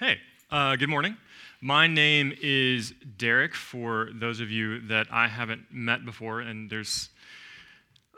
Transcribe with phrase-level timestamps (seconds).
[0.00, 0.18] Hey,
[0.50, 1.18] uh, good morning.
[1.60, 7.10] My name is Derek, for those of you that I haven't met before, and there's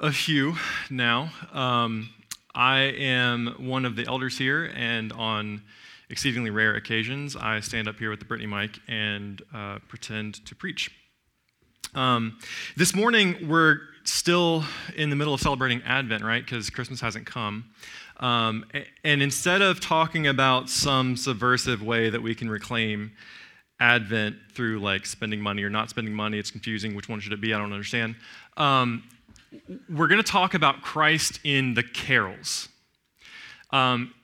[0.01, 0.55] a few
[0.91, 1.33] now.
[1.53, 2.11] Um,
[2.55, 5.63] I am one of the elders here, and on
[6.09, 10.55] exceedingly rare occasions, I stand up here with the Brittany mic and uh, pretend to
[10.55, 10.89] preach.
[11.95, 12.39] Um,
[12.75, 14.65] this morning, we're still
[14.97, 16.43] in the middle of celebrating Advent, right?
[16.43, 17.67] Because Christmas hasn't come.
[18.19, 18.65] Um,
[19.05, 23.13] and instead of talking about some subversive way that we can reclaim
[23.79, 26.95] Advent through like spending money or not spending money, it's confusing.
[26.95, 27.53] Which one should it be?
[27.53, 28.17] I don't understand.
[28.57, 29.05] Um,
[29.91, 32.71] we're going to talk about Christ in the carols.
[33.71, 34.15] Um,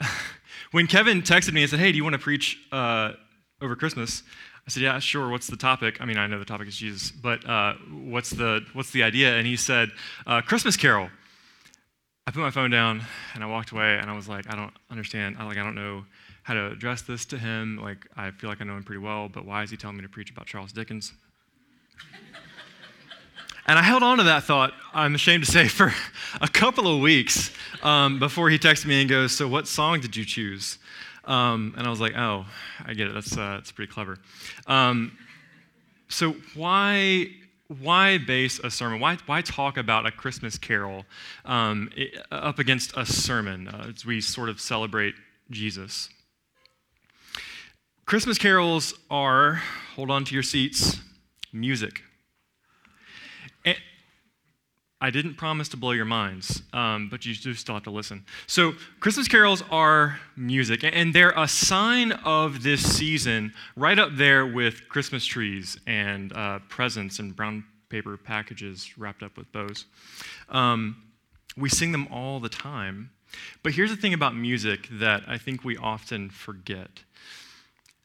[0.70, 3.14] when Kevin texted me and said, Hey, do you want to preach uh,
[3.60, 4.22] over Christmas?
[4.68, 5.30] I said, Yeah, sure.
[5.30, 5.96] What's the topic?
[5.98, 9.34] I mean, I know the topic is Jesus, but uh, what's, the, what's the idea?
[9.34, 9.90] And he said,
[10.26, 11.08] uh, Christmas Carol.
[12.26, 13.00] I put my phone down
[13.32, 15.36] and I walked away and I was like, I don't understand.
[15.38, 16.04] I like I don't know
[16.42, 17.78] how to address this to him.
[17.78, 20.02] Like I feel like I know him pretty well, but why is he telling me
[20.02, 21.14] to preach about Charles Dickens?
[23.66, 25.94] and I held on to that thought, I'm ashamed to say, for
[26.42, 27.50] a couple of weeks
[27.82, 30.76] um, before he texted me and goes, So, what song did you choose?
[31.28, 32.46] Um, and I was like, Oh,
[32.84, 33.14] I get it.
[33.14, 34.18] That's, uh, that's pretty clever.
[34.66, 35.16] Um,
[36.08, 37.28] so, why
[37.68, 38.98] why base a sermon?
[38.98, 41.04] Why, why talk about a Christmas carol
[41.44, 41.90] um,
[42.32, 45.14] up against a sermon uh, as we sort of celebrate
[45.50, 46.08] Jesus?
[48.06, 49.60] Christmas carols are,
[49.96, 50.98] hold on to your seats,
[51.52, 52.02] music.
[55.00, 58.24] I didn't promise to blow your minds, um, but you do still have to listen.
[58.48, 64.44] So, Christmas carols are music, and they're a sign of this season, right up there
[64.44, 69.84] with Christmas trees and uh, presents and brown paper packages wrapped up with bows.
[70.48, 70.96] Um,
[71.56, 73.10] we sing them all the time.
[73.62, 76.88] But here's the thing about music that I think we often forget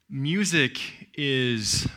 [0.10, 0.80] music
[1.16, 1.88] is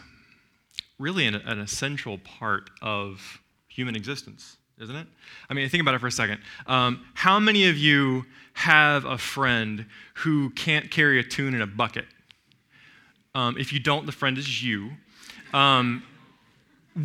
[0.98, 5.06] really an, an essential part of human existence isn't it?
[5.48, 6.40] I mean, think about it for a second.
[6.66, 11.66] Um, how many of you have a friend who can't carry a tune in a
[11.66, 12.06] bucket?
[13.34, 14.90] Um, if you don't, the friend is you.
[15.52, 16.02] Um,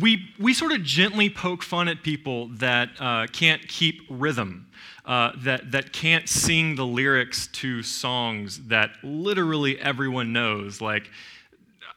[0.00, 4.66] we, we sort of gently poke fun at people that uh, can't keep rhythm,
[5.04, 10.80] uh, that, that can't sing the lyrics to songs that literally everyone knows.
[10.80, 11.10] Like,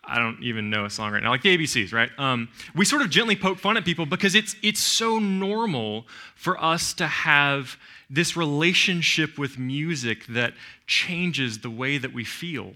[0.07, 2.09] I don't even know a song right now, like the ABCs, right?
[2.17, 6.05] Um, we sort of gently poke fun at people because it's, it's so normal
[6.35, 7.77] for us to have
[8.09, 10.53] this relationship with music that
[10.85, 12.73] changes the way that we feel,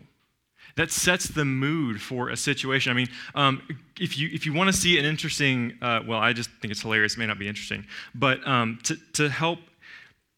[0.75, 2.91] that sets the mood for a situation.
[2.91, 3.61] I mean, um,
[3.99, 6.81] if you, if you want to see an interesting, uh, well, I just think it's
[6.81, 7.85] hilarious, it may not be interesting,
[8.15, 9.59] but um, to, to help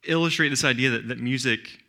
[0.03, 1.80] illustrate this idea that, that music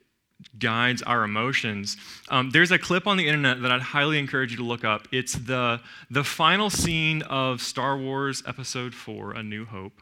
[0.59, 1.97] guides our emotions.
[2.29, 5.09] Um, there's a clip on the internet that I'd highly encourage you to look up.
[5.13, 5.81] It's the,
[6.11, 10.01] the final scene of Star Wars Episode 4 A New Hope,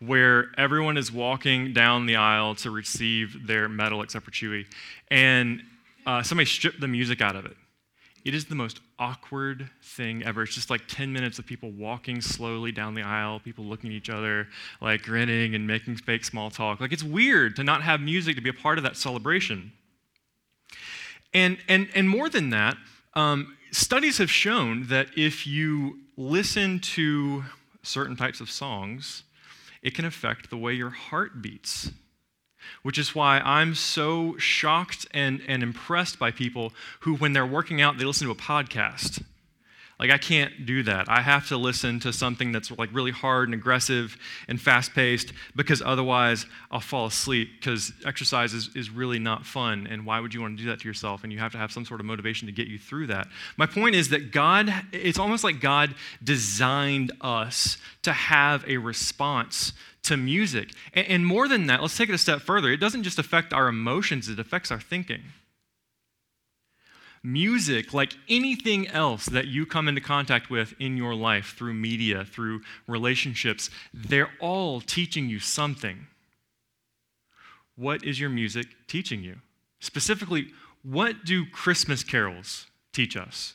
[0.00, 4.66] where everyone is walking down the aisle to receive their medal except for Chewie,
[5.08, 5.62] and
[6.06, 7.56] uh, somebody stripped the music out of it.
[8.24, 10.42] It is the most awkward thing ever.
[10.42, 13.96] It's just like 10 minutes of people walking slowly down the aisle, people looking at
[13.96, 14.48] each other,
[14.80, 16.80] like grinning and making fake small talk.
[16.80, 19.72] Like it's weird to not have music to be a part of that celebration.
[21.34, 22.76] And, and, and more than that,
[23.14, 27.44] um, studies have shown that if you listen to
[27.82, 29.22] certain types of songs,
[29.82, 31.90] it can affect the way your heart beats
[32.82, 37.80] which is why I'm so shocked and, and impressed by people who, when they're working
[37.80, 39.22] out, they listen to a podcast.
[39.98, 41.08] Like, I can't do that.
[41.08, 45.32] I have to listen to something that's like really hard and aggressive and fast paced
[45.54, 49.86] because otherwise I'll fall asleep because exercise is, is really not fun.
[49.90, 51.24] And why would you want to do that to yourself?
[51.24, 53.28] And you have to have some sort of motivation to get you through that.
[53.56, 59.72] My point is that God, it's almost like God designed us to have a response
[60.06, 60.72] to music.
[60.94, 62.70] And, and more than that, let's take it a step further.
[62.70, 65.22] It doesn't just affect our emotions, it affects our thinking.
[67.22, 72.24] Music, like anything else that you come into contact with in your life through media,
[72.24, 76.06] through relationships, they're all teaching you something.
[77.74, 79.36] What is your music teaching you?
[79.80, 80.48] Specifically,
[80.82, 83.54] what do Christmas carols teach us?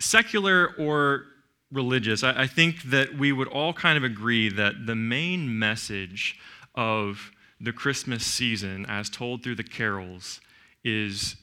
[0.00, 1.26] Secular or
[1.70, 6.38] religious, I, I think that we would all kind of agree that the main message
[6.74, 7.30] of
[7.60, 10.40] the Christmas season, as told through the carols,
[10.84, 11.36] is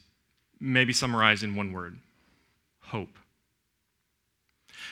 [0.58, 1.98] maybe summarized in one word
[2.80, 3.18] hope.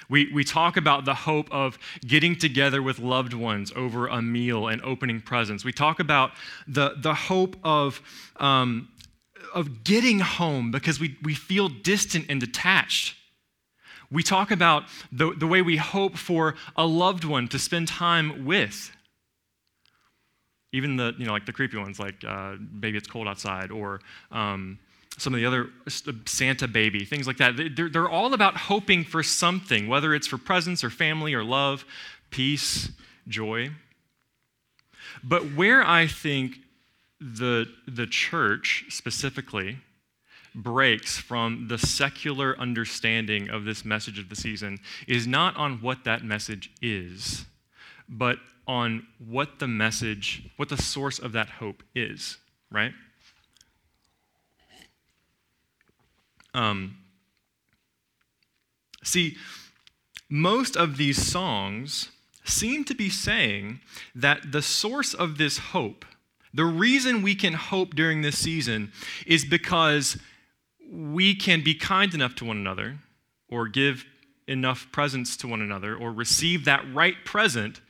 [0.08, 4.68] We, we talk about the hope of getting together with loved ones over a meal
[4.68, 5.64] and opening presents.
[5.64, 6.32] We talk about
[6.66, 8.02] the, the hope of
[8.36, 8.88] um,
[9.54, 13.16] of getting home because we, we feel distant and detached.
[14.14, 18.44] We talk about the, the way we hope for a loved one to spend time
[18.44, 18.92] with.
[20.72, 24.00] Even the, you know, like the creepy ones, like uh, It's Cold Outside, or
[24.30, 24.78] um,
[25.18, 25.68] some of the other
[26.26, 27.56] Santa Baby, things like that.
[27.76, 31.84] They're, they're all about hoping for something, whether it's for presents or family or love,
[32.30, 32.90] peace,
[33.26, 33.70] joy.
[35.22, 36.58] But where I think
[37.20, 39.78] the, the church specifically
[40.54, 44.78] breaks from the secular understanding of this message of the season
[45.08, 47.44] is not on what that message is,
[48.08, 52.38] but on what the message, what the source of that hope is,
[52.70, 52.92] right?
[56.54, 56.96] Um,
[59.02, 59.36] see,
[60.30, 62.10] most of these songs
[62.44, 63.80] seem to be saying
[64.14, 66.04] that the source of this hope,
[66.52, 68.92] the reason we can hope during this season,
[69.26, 70.16] is because
[70.94, 72.98] we can be kind enough to one another,
[73.48, 74.04] or give
[74.46, 77.80] enough presents to one another, or receive that right present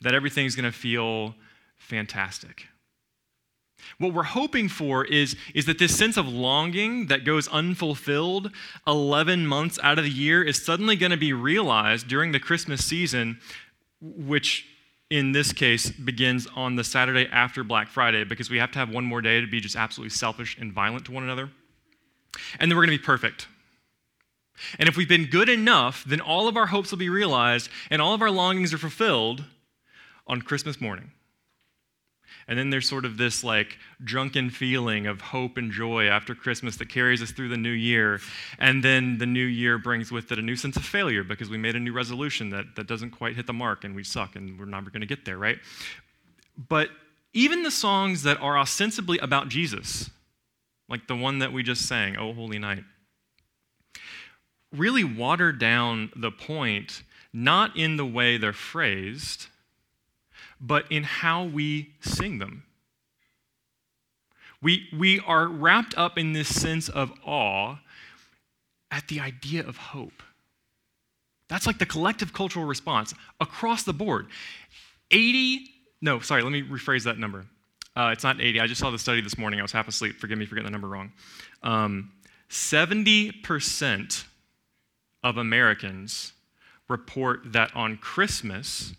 [0.00, 1.34] that everything's going to feel
[1.78, 2.66] fantastic.
[3.98, 8.50] What we're hoping for is, is that this sense of longing that goes unfulfilled
[8.86, 12.84] 11 months out of the year is suddenly going to be realized during the Christmas
[12.84, 13.40] season,
[14.00, 14.66] which
[15.08, 18.90] in this case begins on the Saturday after Black Friday because we have to have
[18.90, 21.50] one more day to be just absolutely selfish and violent to one another.
[22.58, 23.46] And then we're going to be perfect.
[24.78, 28.02] And if we've been good enough, then all of our hopes will be realized and
[28.02, 29.44] all of our longings are fulfilled
[30.26, 31.12] on Christmas morning.
[32.46, 36.76] And then there's sort of this like drunken feeling of hope and joy after Christmas
[36.76, 38.20] that carries us through the new year.
[38.58, 41.58] And then the new year brings with it a new sense of failure because we
[41.58, 44.58] made a new resolution that, that doesn't quite hit the mark and we suck and
[44.58, 45.58] we're never going to get there, right?
[46.68, 46.90] But
[47.32, 50.10] even the songs that are ostensibly about Jesus,
[50.90, 52.84] like the one that we just sang, Oh Holy Night,
[54.72, 57.02] really water down the point,
[57.32, 59.46] not in the way they're phrased,
[60.60, 62.64] but in how we sing them.
[64.60, 67.78] We, we are wrapped up in this sense of awe
[68.90, 70.22] at the idea of hope.
[71.48, 74.26] That's like the collective cultural response across the board.
[75.10, 75.66] 80,
[76.02, 77.46] no, sorry, let me rephrase that number.
[77.96, 78.60] Uh, it's not 80.
[78.60, 79.58] I just saw the study this morning.
[79.58, 80.18] I was half asleep.
[80.18, 81.12] Forgive me for getting the number wrong.
[81.62, 82.12] Um,
[82.48, 84.24] 70%
[85.22, 86.32] of Americans
[86.88, 88.94] report that on Christmas,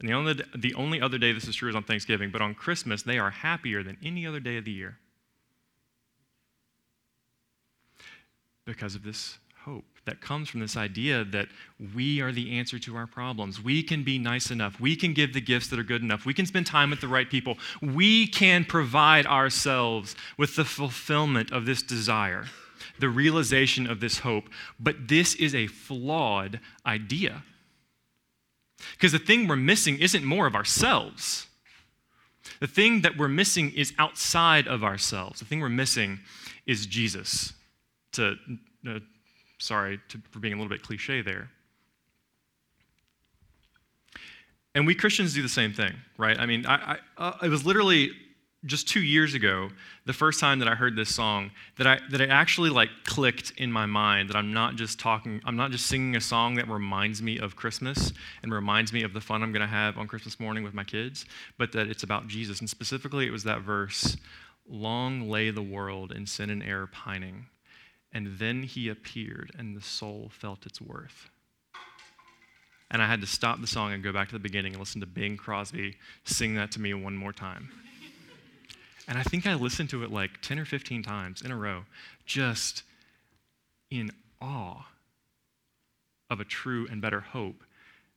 [0.00, 2.54] and the only, the only other day this is true is on Thanksgiving, but on
[2.54, 4.98] Christmas, they are happier than any other day of the year.
[8.64, 11.48] Because of this hope that comes from this idea that
[11.94, 13.62] we are the answer to our problems.
[13.62, 14.80] We can be nice enough.
[14.80, 16.24] We can give the gifts that are good enough.
[16.24, 17.58] We can spend time with the right people.
[17.82, 22.46] We can provide ourselves with the fulfillment of this desire,
[23.00, 24.48] the realization of this hope.
[24.78, 27.42] But this is a flawed idea.
[28.92, 31.48] Because the thing we're missing isn't more of ourselves.
[32.60, 35.40] The thing that we're missing is outside of ourselves.
[35.40, 36.20] The thing we're missing
[36.64, 37.52] is Jesus.
[38.12, 38.36] To,
[38.88, 39.00] uh,
[39.58, 41.50] sorry to, for being a little bit cliche there.
[44.74, 46.38] And we Christians do the same thing, right?
[46.38, 48.10] I mean, I, I, uh, it was literally
[48.66, 49.70] just two years ago,
[50.04, 53.52] the first time that I heard this song, that I that it actually like clicked
[53.56, 56.68] in my mind that I'm not just talking, I'm not just singing a song that
[56.68, 60.40] reminds me of Christmas and reminds me of the fun I'm gonna have on Christmas
[60.40, 61.26] morning with my kids,
[61.58, 62.60] but that it's about Jesus.
[62.60, 64.16] And specifically it was that verse,
[64.68, 67.46] long lay the world in sin and error pining,
[68.16, 71.28] and then he appeared, and the soul felt its worth.
[72.90, 75.02] And I had to stop the song and go back to the beginning and listen
[75.02, 77.68] to Bing Crosby sing that to me one more time.
[79.06, 81.84] And I think I listened to it like 10 or 15 times in a row,
[82.24, 82.84] just
[83.90, 84.86] in awe
[86.30, 87.64] of a true and better hope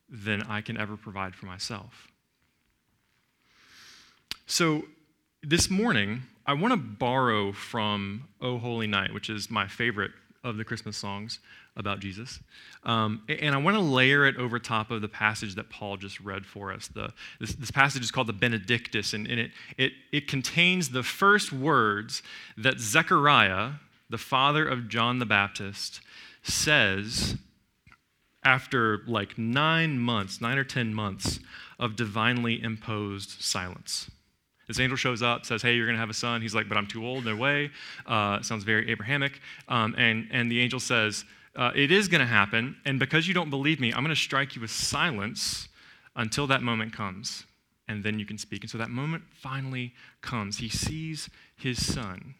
[0.08, 2.08] than I can ever provide for myself.
[4.48, 4.86] So
[5.44, 10.12] this morning, I want to borrow from O Holy Night, which is my favorite
[10.44, 11.40] of the Christmas songs
[11.76, 12.40] about Jesus.
[12.84, 16.20] Um, and I want to layer it over top of the passage that Paul just
[16.20, 16.88] read for us.
[16.88, 21.04] The, this, this passage is called the Benedictus, and, and it, it, it contains the
[21.04, 22.22] first words
[22.58, 23.74] that Zechariah,
[24.10, 26.02] the father of John the Baptist,
[26.44, 27.38] says
[28.44, 31.40] after like nine months, nine or ten months
[31.78, 34.10] of divinely imposed silence.
[34.70, 36.44] This angel shows up, says, Hey, you're going to have a son.
[36.44, 37.72] He's like, But I'm too old, no way.
[38.06, 39.42] Uh, sounds very Abrahamic.
[39.68, 42.78] Um, and, and the angel says, uh, It is going to happen.
[42.86, 45.70] And because you don't believe me, I'm going to strike you with silence
[46.16, 47.46] until that moment comes.
[47.88, 48.62] And then you can speak.
[48.62, 50.60] And so that moment finally comes.
[50.60, 52.36] He sees his son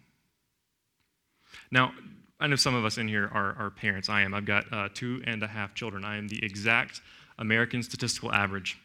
[1.72, 1.94] Now,
[2.40, 4.08] I know some of us in here are, are parents.
[4.08, 4.36] I am.
[4.36, 6.06] I've got uh, two and a half children.
[6.06, 7.02] I am the exact
[7.40, 8.78] American statistical average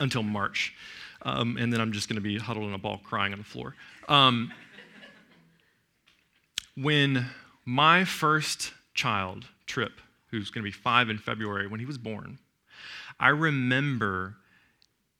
[0.00, 0.74] until March.
[1.22, 3.44] Um, and then I'm just going to be huddled in a ball crying on the
[3.44, 3.74] floor.
[4.08, 4.52] Um,
[6.76, 7.26] when
[7.64, 9.92] my first child, Trip,
[10.30, 12.38] who's going to be five in February, when he was born,
[13.18, 14.36] I remember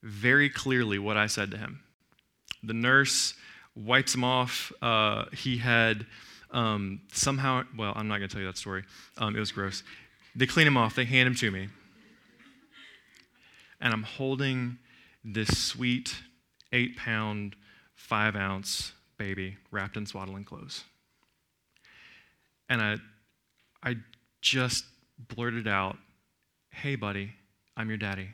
[0.02, 1.82] very clearly what I said to him.
[2.62, 3.34] The nurse
[3.76, 4.72] wipes him off.
[4.80, 6.06] Uh, he had
[6.50, 8.84] um, somehow, well, I'm not going to tell you that story.
[9.18, 9.82] Um, it was gross.
[10.34, 11.68] They clean him off, they hand him to me.
[13.80, 14.78] And I'm holding
[15.24, 16.14] this sweet
[16.72, 17.56] eight pound,
[17.94, 20.84] five ounce baby wrapped in swaddling clothes.
[22.68, 22.96] And I,
[23.82, 23.96] I
[24.40, 24.84] just
[25.18, 25.96] blurted out,
[26.70, 27.32] Hey, buddy,
[27.76, 28.28] I'm your daddy.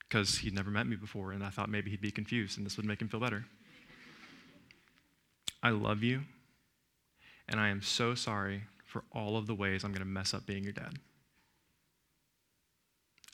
[0.00, 2.76] Because he'd never met me before, and I thought maybe he'd be confused and this
[2.76, 3.46] would make him feel better.
[5.62, 6.22] I love you,
[7.48, 10.44] and I am so sorry for all of the ways I'm going to mess up
[10.44, 10.98] being your dad.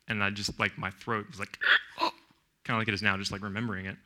[0.06, 1.58] And I just, like, my throat was like,
[2.00, 2.12] oh,
[2.68, 3.96] kind of like it is now, just like remembering it.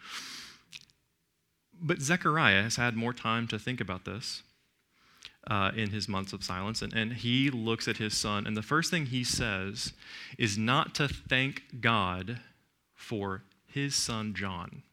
[1.80, 4.44] But Zechariah has had more time to think about this
[5.48, 8.62] uh, in his months of silence, and, and he looks at his son, and the
[8.62, 9.92] first thing he says
[10.38, 12.38] is not to thank God
[12.94, 14.84] for his son John,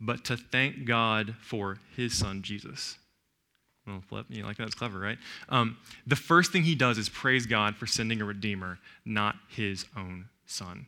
[0.00, 2.96] but to thank God for his son Jesus.
[3.86, 5.18] Well, flip, you like that's clever, right?
[5.50, 5.76] Um,
[6.06, 10.28] the first thing he does is praise God for sending a redeemer, not his own
[10.46, 10.86] son.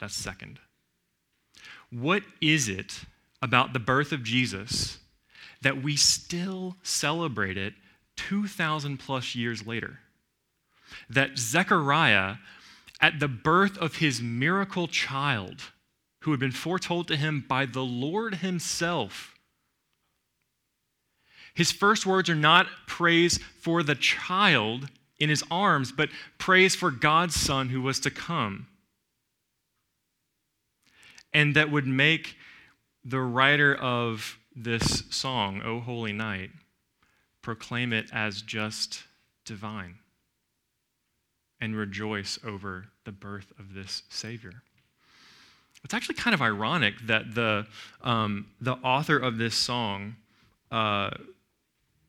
[0.00, 0.58] That's second.
[1.98, 3.06] What is it
[3.40, 4.98] about the birth of Jesus
[5.62, 7.72] that we still celebrate it
[8.16, 10.00] 2,000 plus years later?
[11.08, 12.34] That Zechariah,
[13.00, 15.62] at the birth of his miracle child,
[16.20, 19.34] who had been foretold to him by the Lord himself,
[21.54, 26.90] his first words are not praise for the child in his arms, but praise for
[26.90, 28.66] God's son who was to come
[31.36, 32.34] and that would make
[33.04, 36.48] the writer of this song, O Holy Night,
[37.42, 39.04] proclaim it as just
[39.44, 39.96] divine
[41.60, 44.62] and rejoice over the birth of this Savior.
[45.84, 47.66] It's actually kind of ironic that the,
[48.00, 50.16] um, the author of this song
[50.70, 51.10] uh,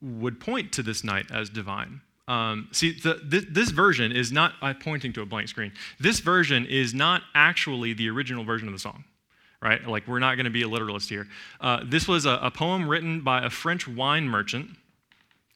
[0.02, 2.00] would point to this night as divine.
[2.30, 5.74] Um, see, the, this, this, version is not I'm pointing to a blank screen.
[6.00, 9.04] This version is not actually the original version of the song
[9.62, 9.86] right?
[9.88, 11.28] Like, we're not going to be a literalist here.
[11.60, 14.70] Uh, this was a, a, poem written by a French wine merchant,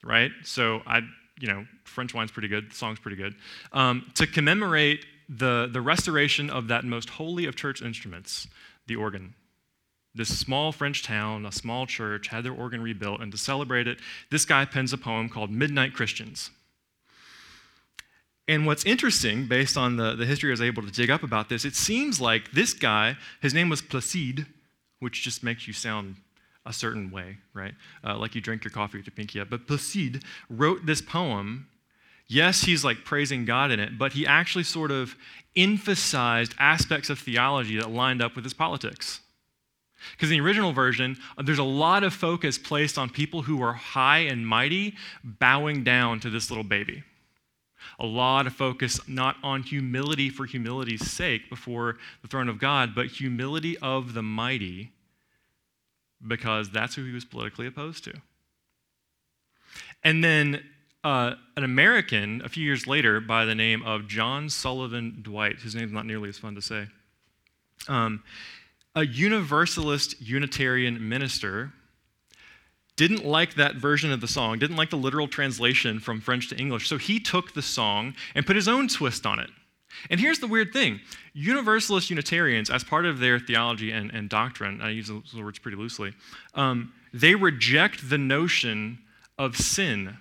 [0.04, 0.32] right?
[0.44, 1.02] So, I,
[1.40, 3.36] you know, French wine's pretty good, the song's pretty good,
[3.74, 8.48] um, to commemorate the, the restoration of that most holy of church instruments,
[8.88, 9.36] the organ.
[10.14, 14.00] This small French town, a small church, had their organ rebuilt, and to celebrate it,
[14.30, 16.50] this guy pens a poem called Midnight Christians.
[18.48, 21.50] And what's interesting, based on the, the history I was able to dig up about
[21.50, 24.46] this, it seems like this guy, his name was Placide,
[25.00, 26.16] which just makes you sound
[26.66, 27.74] a certain way, right?
[28.04, 29.50] Uh, like you drink your coffee with your pinky up.
[29.50, 31.68] But Placide wrote this poem.
[32.28, 35.16] Yes, he's like praising God in it, but he actually sort of
[35.56, 39.22] emphasized aspects of theology that lined up with his politics.
[40.12, 43.74] Because in the original version, there's a lot of focus placed on people who are
[43.74, 47.04] high and mighty bowing down to this little baby
[48.00, 52.94] a lot of focus not on humility for humility's sake before the throne of God,
[52.96, 54.92] but humility of the mighty
[56.26, 58.14] because that's who he was politically opposed to.
[60.04, 60.64] And then
[61.04, 65.76] uh, an American, a few years later, by the name of John Sullivan Dwight, his
[65.76, 66.88] name's not nearly as fun to say,
[67.88, 68.24] um,
[68.96, 71.74] a Universalist Unitarian minister
[72.96, 76.58] didn't like that version of the song, didn't like the literal translation from French to
[76.58, 76.88] English.
[76.88, 79.50] So he took the song and put his own twist on it.
[80.10, 81.00] And here's the weird thing
[81.34, 85.78] Universalist Unitarians, as part of their theology and, and doctrine, I use those words pretty
[85.78, 86.14] loosely,
[86.54, 89.00] um, they reject the notion
[89.38, 90.18] of sin,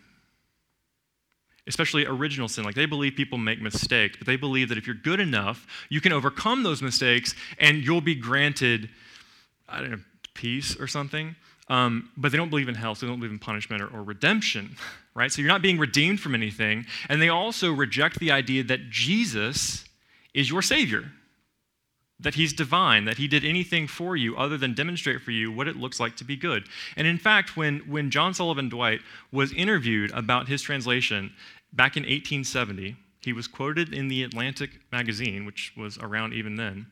[1.67, 2.65] especially original sin.
[2.65, 6.01] Like they believe people make mistakes, but they believe that if you're good enough, you
[6.01, 8.89] can overcome those mistakes and you'll be granted,
[9.69, 10.01] I don't know,
[10.35, 11.37] peace or something.
[11.71, 14.03] Um, but they don't believe in hell, so they don't believe in punishment or, or
[14.03, 14.77] redemption,
[15.15, 15.33] right?
[15.33, 16.85] So you're not being redeemed from anything.
[17.09, 19.85] And they also reject the idea that Jesus
[20.35, 21.13] is your Savior,
[22.19, 25.69] that He's divine, that He did anything for you other than demonstrate for you what
[25.69, 26.65] it looks like to be good.
[26.97, 29.01] And in fact, when, when John Sullivan Dwight
[29.31, 31.33] was interviewed about his translation
[31.73, 36.87] back in 1870, he was quoted in the Atlantic magazine, which was around even then.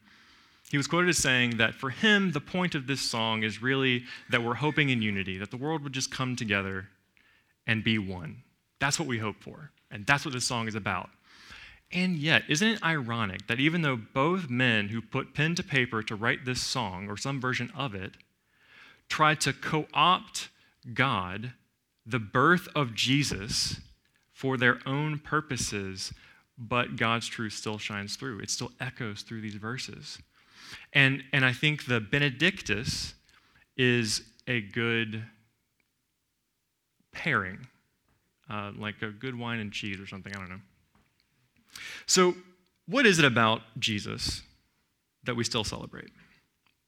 [0.70, 4.04] He was quoted as saying that for him, the point of this song is really
[4.30, 6.88] that we're hoping in unity, that the world would just come together
[7.66, 8.42] and be one.
[8.78, 9.70] That's what we hope for.
[9.90, 11.08] And that's what this song is about.
[11.90, 16.02] And yet, isn't it ironic that even though both men who put pen to paper
[16.02, 18.12] to write this song or some version of it
[19.08, 20.50] tried to co opt
[20.92, 21.52] God,
[22.04, 23.80] the birth of Jesus,
[24.32, 26.12] for their own purposes,
[26.58, 28.40] but God's truth still shines through.
[28.40, 30.18] It still echoes through these verses.
[30.92, 33.14] And, and I think the Benedictus
[33.76, 35.22] is a good
[37.12, 37.66] pairing,
[38.50, 40.34] uh, like a good wine and cheese or something.
[40.34, 40.60] I don't know.
[42.06, 42.34] So,
[42.86, 44.42] what is it about Jesus
[45.24, 46.10] that we still celebrate?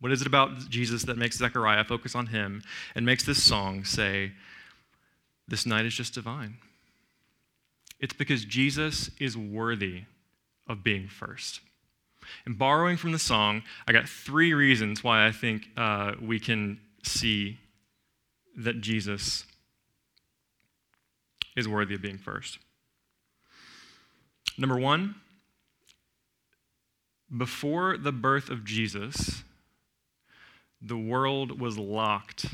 [0.00, 2.62] What is it about Jesus that makes Zechariah focus on him
[2.94, 4.32] and makes this song say,
[5.46, 6.56] This night is just divine?
[8.00, 10.04] It's because Jesus is worthy
[10.66, 11.60] of being first.
[12.46, 16.80] And borrowing from the song, I got three reasons why I think uh, we can
[17.02, 17.58] see
[18.56, 19.44] that Jesus
[21.56, 22.58] is worthy of being first.
[24.58, 25.14] Number one,
[27.36, 29.42] before the birth of Jesus,
[30.82, 32.46] the world was locked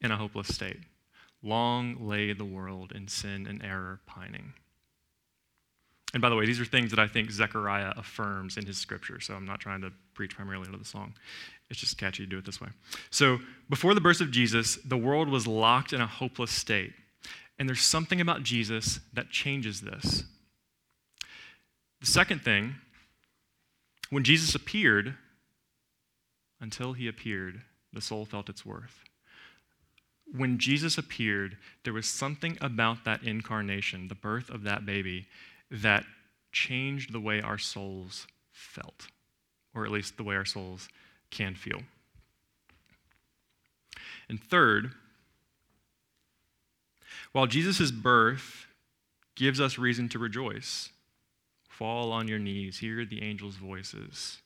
[0.00, 0.80] in a hopeless state.
[1.42, 4.54] Long lay the world in sin and error pining.
[6.14, 9.20] And by the way, these are things that I think Zechariah affirms in his scripture,
[9.20, 11.12] so I'm not trying to preach primarily out of the song.
[11.68, 12.68] It's just catchy to do it this way.
[13.10, 16.92] So, before the birth of Jesus, the world was locked in a hopeless state.
[17.58, 20.22] And there's something about Jesus that changes this.
[22.00, 22.76] The second thing,
[24.10, 25.16] when Jesus appeared,
[26.60, 29.02] until he appeared, the soul felt its worth.
[30.32, 35.26] When Jesus appeared, there was something about that incarnation, the birth of that baby,
[35.70, 36.04] that
[36.52, 39.08] changed the way our souls felt,
[39.74, 40.88] or at least the way our souls
[41.30, 41.80] can feel.
[44.28, 44.92] And third,
[47.32, 48.66] while Jesus' birth
[49.34, 50.90] gives us reason to rejoice,
[51.68, 54.38] fall on your knees, hear the angels' voices.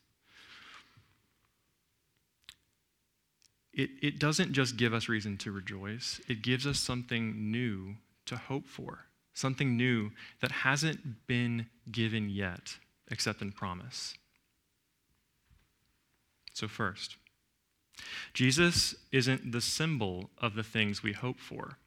[3.74, 8.36] It, it doesn't just give us reason to rejoice, it gives us something new to
[8.36, 9.07] hope for
[9.38, 12.76] something new that hasn't been given yet,
[13.10, 14.14] except in promise.
[16.52, 17.16] So, first,
[18.34, 21.78] Jesus isn't the symbol of the things we hope for.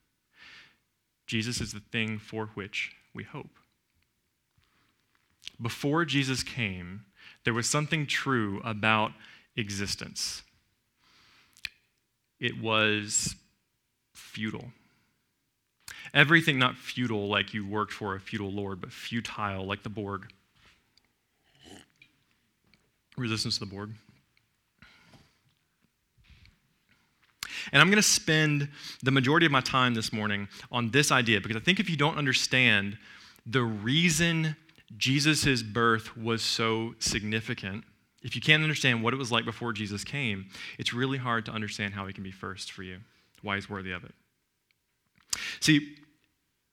[1.27, 3.51] Jesus is the thing for which we hope.
[5.61, 7.05] Before Jesus came,
[7.43, 9.11] there was something true about
[9.55, 10.43] existence.
[12.39, 13.35] It was
[14.13, 14.71] futile.
[16.13, 20.31] Everything not futile like you worked for a feudal lord, but futile like the Borg.
[23.17, 23.91] Resistance to the Borg.
[27.71, 28.69] And I'm going to spend
[29.03, 31.95] the majority of my time this morning on this idea because I think if you
[31.95, 32.97] don't understand
[33.45, 34.55] the reason
[34.97, 37.83] Jesus' birth was so significant,
[38.23, 40.47] if you can't understand what it was like before Jesus came,
[40.77, 42.99] it's really hard to understand how he can be first for you,
[43.41, 44.13] why he's worthy of it.
[45.59, 45.95] See,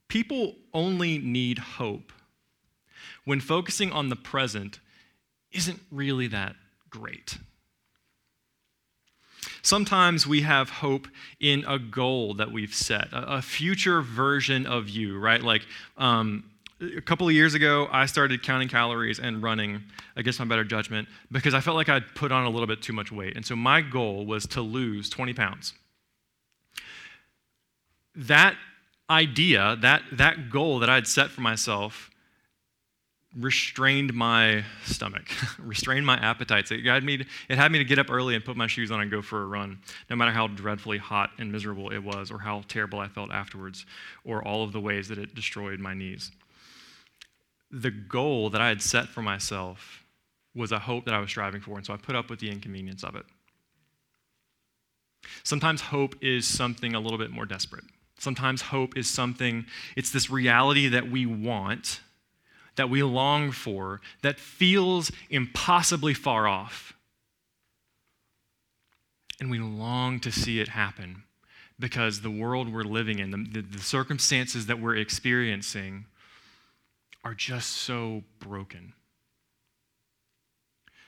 [0.08, 2.12] people only need hope
[3.24, 4.80] when focusing on the present
[5.52, 6.56] isn't really that
[6.90, 7.38] great.
[9.62, 11.08] Sometimes we have hope
[11.40, 15.42] in a goal that we've set, a, future version of you, right?
[15.42, 15.66] Like
[15.96, 16.44] um,
[16.80, 19.82] a couple of years ago, I started counting calories and running
[20.16, 22.92] against my better judgment because I felt like I'd put on a little bit too
[22.92, 23.36] much weight.
[23.36, 25.74] And so my goal was to lose 20 pounds.
[28.18, 28.56] That
[29.08, 32.10] idea, that, that goal that I had set for myself,
[33.36, 36.70] restrained my stomach, restrained my appetites.
[36.70, 39.00] It had, me it had me to get up early and put my shoes on
[39.00, 39.78] and go for a run,
[40.10, 43.86] no matter how dreadfully hot and miserable it was, or how terrible I felt afterwards,
[44.24, 46.32] or all of the ways that it destroyed my knees.
[47.70, 50.04] The goal that I had set for myself
[50.54, 52.50] was a hope that I was striving for, and so I put up with the
[52.50, 53.26] inconvenience of it.
[55.44, 57.84] Sometimes hope is something a little bit more desperate.
[58.18, 59.64] Sometimes hope is something,
[59.96, 62.00] it's this reality that we want,
[62.76, 66.94] that we long for, that feels impossibly far off.
[69.40, 71.22] And we long to see it happen
[71.78, 76.06] because the world we're living in, the, the, the circumstances that we're experiencing,
[77.24, 78.94] are just so broken.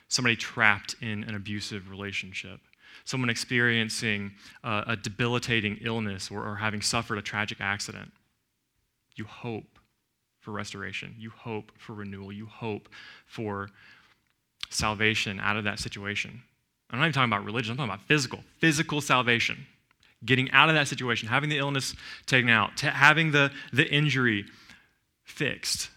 [0.07, 2.61] Somebody trapped in an abusive relationship
[3.05, 4.33] someone experiencing
[4.64, 8.12] a debilitating illness or, or having suffered a tragic accident,
[9.16, 9.79] you hope
[10.38, 11.14] for restoration.
[11.18, 12.33] You hope for renewal.
[12.33, 12.88] You hope
[13.26, 13.68] for
[14.70, 16.42] salvation out of that situation.
[16.90, 19.66] I'm not even talking about religion, I'm talking about physical, physical salvation.
[20.24, 21.94] getting out of that situation, having the illness
[22.26, 24.44] taken out, having the, the injury
[25.24, 25.90] fixed.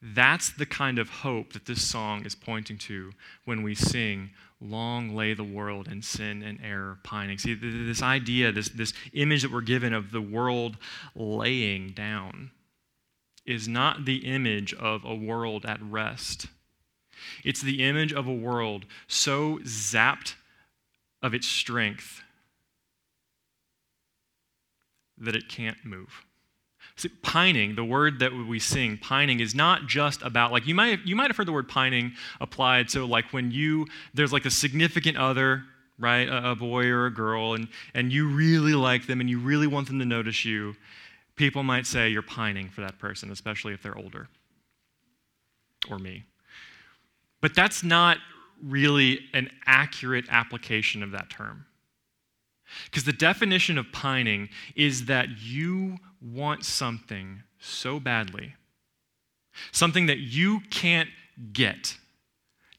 [0.00, 3.10] That's the kind of hope that this song is pointing to
[3.44, 7.38] when we sing, Long lay the world in sin and error pining.
[7.38, 10.76] See, this idea, this, this image that we're given of the world
[11.14, 12.50] laying down,
[13.46, 16.46] is not the image of a world at rest.
[17.44, 20.34] It's the image of a world so zapped
[21.22, 22.22] of its strength
[25.16, 26.24] that it can't move.
[26.98, 30.88] See, pining, the word that we sing, pining is not just about like you might
[30.88, 32.90] have, you might have heard the word pining applied.
[32.90, 35.62] So like when you there's like a significant other,
[35.96, 39.38] right, a, a boy or a girl, and and you really like them and you
[39.38, 40.74] really want them to notice you,
[41.36, 44.28] people might say you're pining for that person, especially if they're older,
[45.88, 46.24] or me.
[47.40, 48.18] But that's not
[48.60, 51.64] really an accurate application of that term.
[52.86, 58.54] Because the definition of pining is that you want something so badly,
[59.72, 61.08] something that you can't
[61.52, 61.96] get,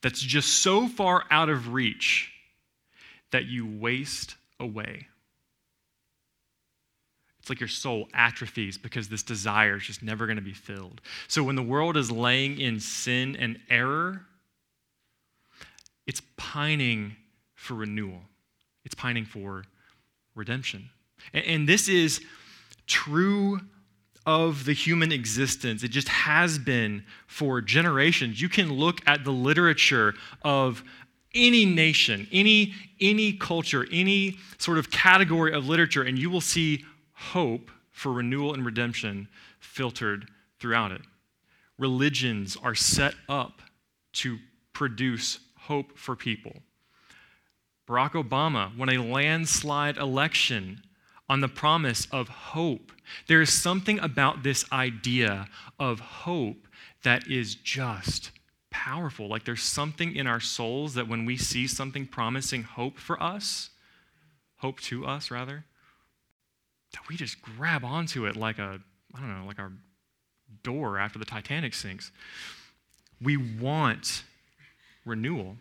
[0.02, 2.32] that's just so far out of reach
[3.32, 5.08] that you waste away.
[7.40, 11.02] It's like your soul atrophies because this desire is just never going to be filled.
[11.28, 14.22] So when the world is laying in sin and error,
[16.08, 17.16] it's pining
[17.56, 18.22] for renewal,
[18.86, 19.64] it's pining for
[20.36, 20.90] redemption.
[21.34, 22.22] And, this is
[22.88, 23.60] true
[24.26, 25.84] of the human existence.
[25.84, 28.42] It just has been for generations.
[28.42, 30.14] You can look at the literature
[30.44, 30.84] of
[31.36, 36.86] any nation, any, any culture, any sort of category of literature, and you will see
[37.14, 39.28] hope for renewal and redemption
[39.60, 40.28] filtered
[40.60, 41.02] throughout it.
[41.78, 43.62] Religions are set up
[44.14, 44.38] to
[44.74, 46.54] produce hope for people.
[47.90, 50.84] Barack Obama won a landslide election
[51.28, 52.92] on the promise of hope.
[53.28, 55.48] There is something about this idea
[55.80, 56.68] of hope
[57.04, 58.32] that is just
[58.70, 59.28] powerful.
[59.28, 63.72] Like there's something in our souls that when we see something promising hope for us,
[64.58, 65.66] hope to us rather,
[66.94, 68.80] that we just grab onto it like a,
[69.16, 69.72] I don't know, like our
[70.62, 72.12] door after the Titanic sinks.
[73.20, 74.24] We want
[75.06, 75.58] renewal.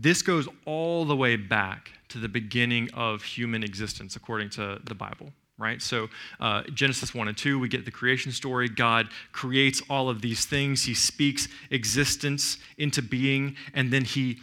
[0.00, 4.94] This goes all the way back to the beginning of human existence, according to the
[4.94, 5.82] Bible, right?
[5.82, 6.08] So,
[6.40, 8.66] uh, Genesis 1 and 2, we get the creation story.
[8.66, 14.38] God creates all of these things, He speaks existence into being, and then He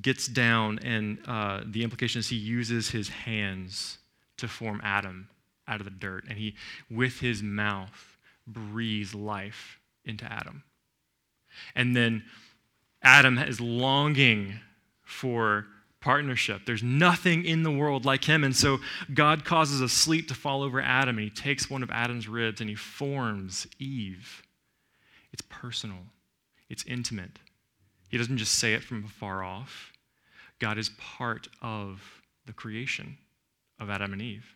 [0.00, 3.98] gets down, and uh, the implication is He uses His hands
[4.38, 5.28] to form Adam
[5.68, 6.54] out of the dirt, and He,
[6.90, 10.62] with His mouth, breathes life into Adam.
[11.74, 12.24] And then
[13.02, 14.60] Adam is longing
[15.06, 15.66] for
[16.00, 16.62] partnership.
[16.66, 18.44] There's nothing in the world like him.
[18.44, 18.78] And so
[19.14, 22.60] God causes a sleep to fall over Adam, and he takes one of Adam's ribs
[22.60, 24.42] and he forms Eve.
[25.32, 25.98] It's personal,
[26.68, 27.38] it's intimate.
[28.08, 29.92] He doesn't just say it from afar off.
[30.58, 33.18] God is part of the creation
[33.80, 34.54] of Adam and Eve.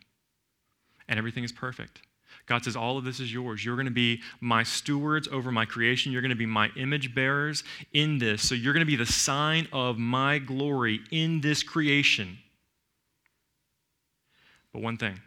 [1.07, 2.01] And everything is perfect.
[2.45, 3.63] God says, All of this is yours.
[3.63, 6.11] You're going to be my stewards over my creation.
[6.11, 8.47] You're going to be my image bearers in this.
[8.47, 12.37] So you're going to be the sign of my glory in this creation.
[14.73, 15.19] But one thing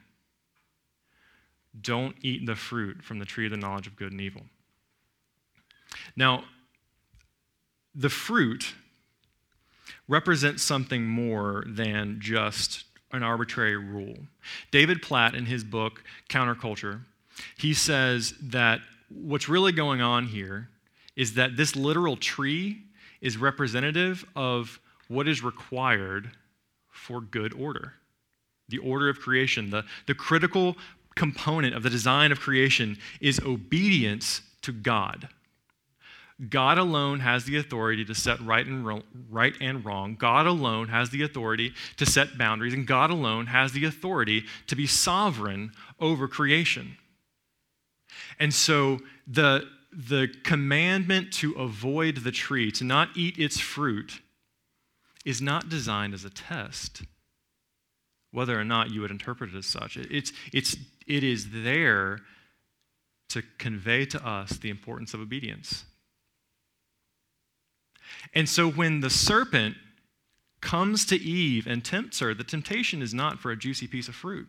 [1.80, 4.42] don't eat the fruit from the tree of the knowledge of good and evil.
[6.16, 6.44] Now,
[7.94, 8.74] the fruit
[10.08, 14.16] represents something more than just an arbitrary rule.
[14.70, 17.00] David Platt, in his book, Counterculture,
[17.56, 20.68] he says that what's really going on here
[21.16, 22.82] is that this literal tree
[23.20, 26.30] is representative of what is required
[26.90, 27.94] for good order.
[28.68, 30.76] The order of creation, the, the critical
[31.14, 35.28] component of the design of creation is obedience to God.
[36.48, 40.16] God alone has the authority to set right and, ro- right and wrong.
[40.16, 44.74] God alone has the authority to set boundaries, and God alone has the authority to
[44.74, 45.70] be sovereign
[46.00, 46.96] over creation.
[48.40, 54.20] And so the, the commandment to avoid the tree, to not eat its fruit,
[55.24, 57.02] is not designed as a test,
[58.32, 59.96] whether or not you would interpret it as such.
[59.96, 62.18] It's, it's, it is there
[63.28, 65.84] to convey to us the importance of obedience.
[68.32, 69.76] And so when the serpent
[70.60, 74.14] comes to Eve and tempts her, the temptation is not for a juicy piece of
[74.14, 74.48] fruit.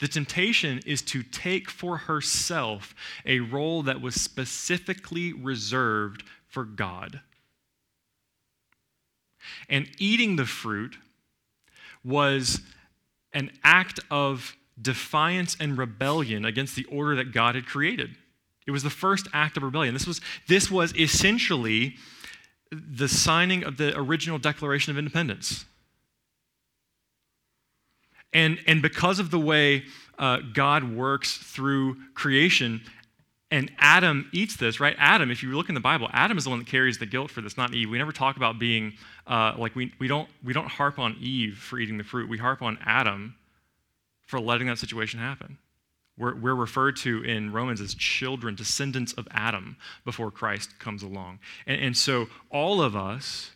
[0.00, 7.20] The temptation is to take for herself a role that was specifically reserved for God.
[9.68, 10.96] And eating the fruit
[12.04, 12.60] was
[13.32, 18.16] an act of defiance and rebellion against the order that God had created.
[18.66, 19.94] It was the first act of rebellion.
[19.94, 21.96] This was, this was essentially
[22.70, 25.64] the signing of the original Declaration of Independence.
[28.32, 29.84] And, and because of the way
[30.18, 32.82] uh, God works through creation,
[33.50, 34.96] and Adam eats this, right?
[34.98, 37.30] Adam, if you look in the Bible, Adam is the one that carries the guilt
[37.30, 37.88] for this, not Eve.
[37.88, 38.94] We never talk about being
[39.26, 42.28] uh, like we, we don't we don't harp on Eve for eating the fruit.
[42.28, 43.36] We harp on Adam
[44.26, 45.58] for letting that situation happen.
[46.18, 51.40] We're, we're referred to in Romans as children, descendants of Adam, before Christ comes along.
[51.66, 53.50] And, and so all of us,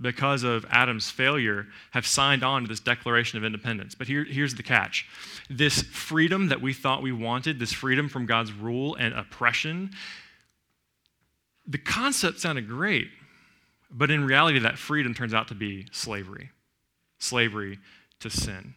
[0.00, 3.94] because of Adam's failure, have signed on to this Declaration of Independence.
[3.94, 5.06] But here, here's the catch
[5.50, 9.90] this freedom that we thought we wanted, this freedom from God's rule and oppression,
[11.66, 13.08] the concept sounded great.
[13.90, 16.50] But in reality, that freedom turns out to be slavery
[17.18, 17.78] slavery
[18.20, 18.74] to sin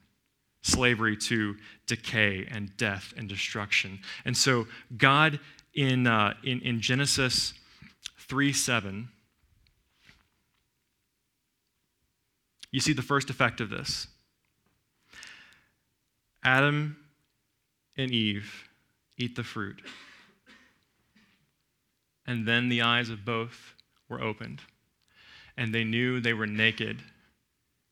[0.62, 1.56] slavery to
[1.88, 4.00] decay and death and destruction.
[4.26, 5.40] And so, God
[5.74, 7.54] in, uh, in, in Genesis
[8.20, 9.10] 3 7,
[12.72, 14.08] you see the first effect of this.
[16.44, 16.98] Adam
[17.98, 18.68] and Eve
[19.18, 19.82] eat the fruit.
[22.26, 23.74] And then the eyes of both
[24.08, 24.62] were opened,
[25.58, 27.02] and they knew they were naked,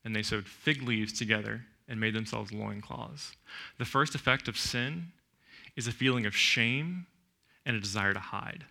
[0.06, 3.36] and they sewed fig leaves together and made themselves loincloths.
[3.80, 5.12] The first effect of sin
[5.76, 7.08] is a feeling of shame
[7.66, 8.66] and a desire to hide.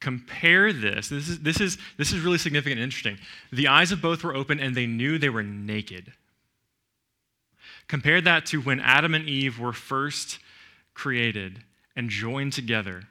[0.00, 1.08] Compare this.
[1.08, 3.16] This is, this, is, this is really significant and interesting.
[3.52, 6.12] The eyes of both were open and they knew they were naked.
[7.86, 10.38] Compare that to when Adam and Eve were first
[10.94, 11.62] created
[11.96, 13.04] and joined together.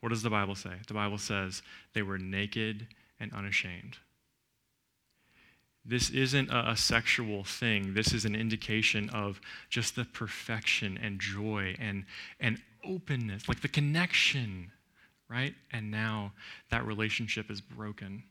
[0.00, 0.72] What does the Bible say?
[0.86, 2.88] The Bible says they were naked
[3.20, 3.98] and unashamed.
[5.88, 7.94] This isn't a, sexual thing.
[7.94, 12.04] This is an indication of just the perfection and joy and,
[12.38, 14.70] and openness, like the connection,
[15.30, 15.54] right?
[15.72, 16.32] And now
[16.70, 18.22] that relationship is broken.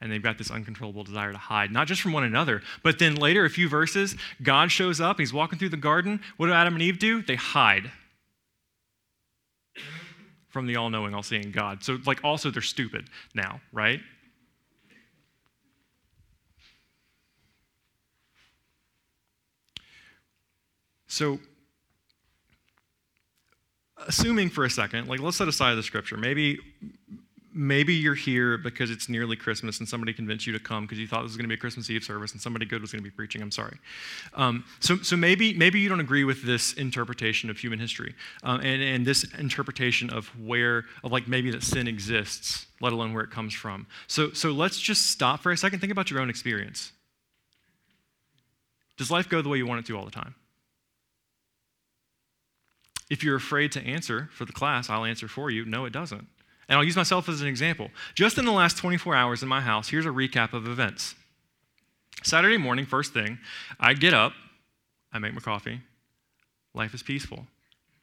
[0.00, 3.16] And they've got this uncontrollable desire to hide, not just from one another, but then
[3.16, 5.18] later, a few verses, God shows up.
[5.18, 6.20] He's walking through the garden.
[6.38, 7.20] What do Adam and Eve do?
[7.20, 7.90] They hide
[10.48, 11.84] from the all knowing, all seeing God.
[11.84, 14.00] So, like, also, they're stupid now, right?
[21.08, 21.40] So,
[24.06, 26.16] assuming for a second, like let's set aside the scripture.
[26.16, 26.58] Maybe
[27.58, 31.08] maybe you're here because it's nearly Christmas and somebody convinced you to come because you
[31.08, 33.02] thought this was going to be a Christmas Eve service and somebody good was going
[33.02, 33.42] to be preaching.
[33.42, 33.76] I'm sorry.
[34.34, 38.60] Um, so, so maybe, maybe you don't agree with this interpretation of human history uh,
[38.62, 43.24] and, and this interpretation of where, of like maybe that sin exists, let alone where
[43.24, 43.86] it comes from.
[44.06, 45.80] So, so let's just stop for a second.
[45.80, 46.92] Think about your own experience.
[48.98, 50.34] Does life go the way you want it to all the time?
[53.10, 55.64] If you're afraid to answer for the class, I'll answer for you.
[55.64, 56.26] No, it doesn't.
[56.68, 57.90] And I'll use myself as an example.
[58.14, 61.14] Just in the last 24 hours in my house, here's a recap of events.
[62.22, 63.38] Saturday morning, first thing,
[63.80, 64.32] I get up,
[65.12, 65.80] I make my coffee.
[66.74, 67.46] Life is peaceful.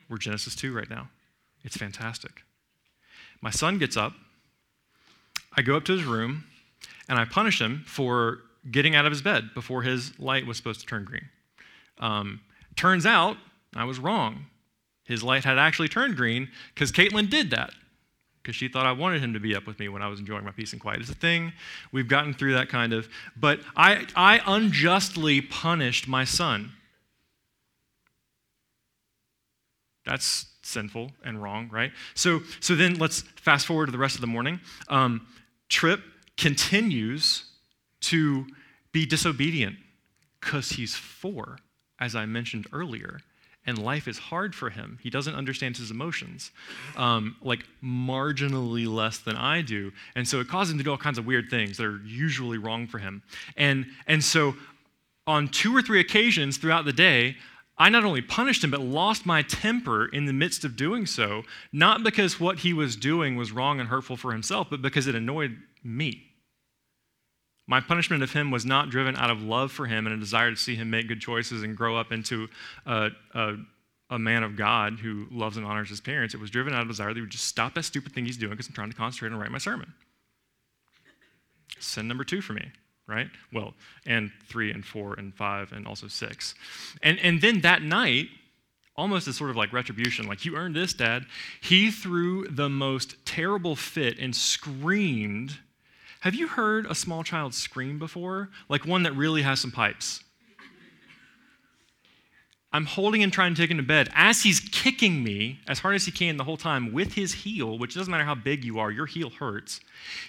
[0.09, 1.09] We're Genesis 2 right now.
[1.63, 2.43] It's fantastic.
[3.41, 4.13] My son gets up.
[5.55, 6.45] I go up to his room
[7.07, 8.39] and I punish him for
[8.71, 11.29] getting out of his bed before his light was supposed to turn green.
[11.99, 12.41] Um,
[12.75, 13.37] turns out
[13.75, 14.47] I was wrong.
[15.05, 17.71] His light had actually turned green because Caitlin did that
[18.45, 20.45] because she thought I wanted him to be up with me when I was enjoying
[20.45, 20.99] my peace and quiet.
[20.99, 21.51] It's a thing.
[21.91, 23.09] We've gotten through that kind of.
[23.35, 26.73] But I, I unjustly punished my son.
[30.05, 31.91] That's sinful and wrong, right?
[32.13, 34.59] So, so then let's fast forward to the rest of the morning.
[34.89, 35.27] Um,
[35.67, 36.01] Trip
[36.37, 37.45] continues
[38.01, 38.45] to
[38.91, 39.77] be disobedient
[40.39, 41.57] because he's four,
[41.99, 43.19] as I mentioned earlier
[43.65, 44.99] and life is hard for him.
[45.01, 46.51] He doesn't understand his emotions,
[46.95, 49.91] um, like marginally less than I do.
[50.15, 52.58] And so it causes him to do all kinds of weird things that are usually
[52.58, 53.23] wrong for him.
[53.58, 54.56] And, and so
[55.28, 57.36] on two or three occasions throughout the day,
[57.78, 61.43] I not only punished him, but lost my temper in the midst of doing so,
[61.73, 65.15] not because what he was doing was wrong and hurtful for himself, but because it
[65.15, 66.24] annoyed me.
[67.67, 70.51] My punishment of him was not driven out of love for him and a desire
[70.51, 72.47] to see him make good choices and grow up into
[72.86, 73.56] a, a,
[74.12, 76.36] a man of God who loves and honors his parents.
[76.36, 78.38] It was driven out of desire that he would just stop that stupid thing he's
[78.38, 79.93] doing because I'm trying to concentrate and write my sermon.
[81.80, 82.71] Sin number two for me,
[83.08, 83.28] right?
[83.51, 83.73] Well,
[84.06, 86.54] and three and four and five and also six.
[87.01, 88.28] And, and then that night,
[88.95, 91.25] almost as sort of like retribution, like, you earned this, Dad.
[91.62, 95.58] He threw the most terrible fit and screamed.
[96.25, 98.49] Have you heard a small child scream before?
[98.67, 100.23] Like one that really has some pipes.
[102.73, 105.93] I'm holding and trying to take him to bed as he's kicking me as hard
[105.93, 108.79] as he can the whole time with his heel, which doesn't matter how big you
[108.79, 109.79] are, your heel hurts.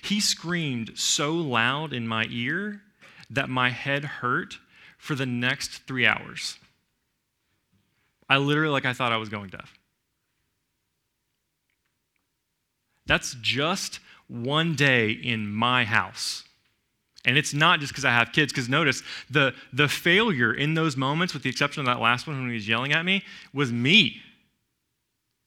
[0.03, 2.83] He screamed so loud in my ear
[3.31, 4.59] that my head hurt
[4.99, 6.59] for the next three hours.
[8.29, 9.73] I literally, like, I thought I was going deaf.
[13.07, 16.45] That's just one day in my house.
[17.25, 20.97] And it's not just because I have kids, because notice the, the failure in those
[20.97, 23.73] moments, with the exception of that last one when he was yelling at me, was
[23.73, 24.23] me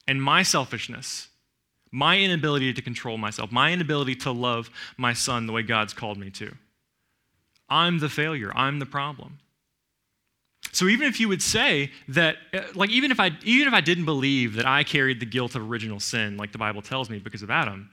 [0.07, 1.29] and my selfishness,
[1.91, 6.17] my inability to control myself, my inability to love my son the way God's called
[6.17, 6.53] me to.
[7.69, 9.39] I'm the failure, I'm the problem.
[10.71, 13.81] So even if you would say that, uh, like even if I even if I
[13.81, 17.19] didn't believe that I carried the guilt of original sin, like the Bible tells me
[17.19, 17.89] because of Adam,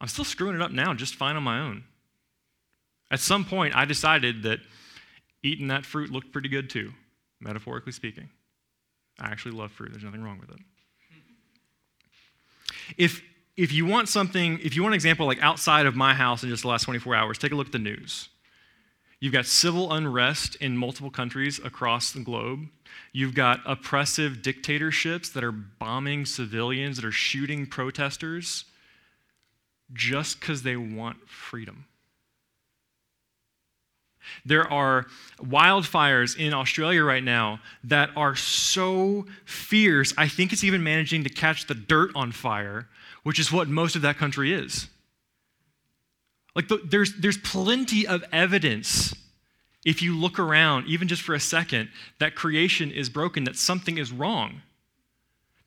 [0.00, 1.84] I'm still screwing it up now just fine on my own.
[3.10, 4.60] At some point, I decided that
[5.42, 6.92] eating that fruit looked pretty good too,
[7.40, 8.28] metaphorically speaking.
[9.18, 10.58] I actually love fruit, there's nothing wrong with it.
[12.96, 13.22] If,
[13.56, 16.48] if you want something, if you want an example like outside of my house in
[16.48, 18.28] just the last 24 hours, take a look at the news.
[19.20, 22.68] You've got civil unrest in multiple countries across the globe.
[23.12, 28.64] You've got oppressive dictatorships that are bombing civilians, that are shooting protesters
[29.92, 31.86] just because they want freedom.
[34.44, 35.06] There are
[35.40, 41.30] wildfires in Australia right now that are so fierce, I think it's even managing to
[41.30, 42.88] catch the dirt on fire,
[43.22, 44.88] which is what most of that country is.
[46.54, 49.14] Like, the, there's, there's plenty of evidence,
[49.84, 53.96] if you look around, even just for a second, that creation is broken, that something
[53.96, 54.62] is wrong.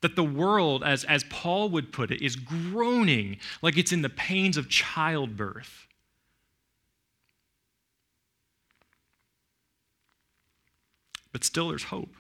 [0.02, 4.10] That the world, as, as Paul would put it, is groaning like it's in the
[4.10, 5.88] pains of childbirth.
[11.32, 12.14] But still, there's hope.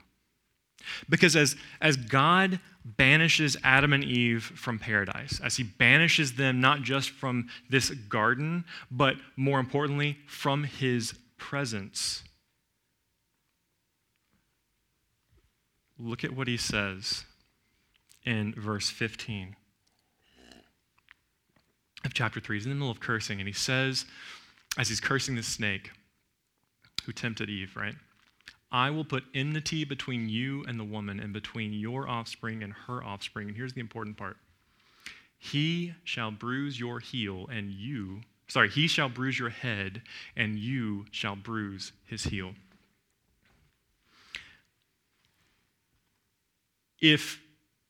[1.09, 6.81] Because as, as God banishes Adam and Eve from paradise, as he banishes them not
[6.81, 12.23] just from this garden, but more importantly, from his presence,
[15.99, 17.25] look at what he says
[18.25, 19.55] in verse 15
[22.03, 22.57] of chapter 3.
[22.57, 24.05] He's in the middle of cursing, and he says,
[24.77, 25.91] as he's cursing the snake
[27.05, 27.95] who tempted Eve, right?
[28.71, 33.03] I will put enmity between you and the woman, and between your offspring and her
[33.03, 33.49] offspring.
[33.49, 34.37] And here's the important part
[35.37, 40.01] He shall bruise your heel, and you, sorry, he shall bruise your head,
[40.37, 42.53] and you shall bruise his heel.
[47.01, 47.41] If,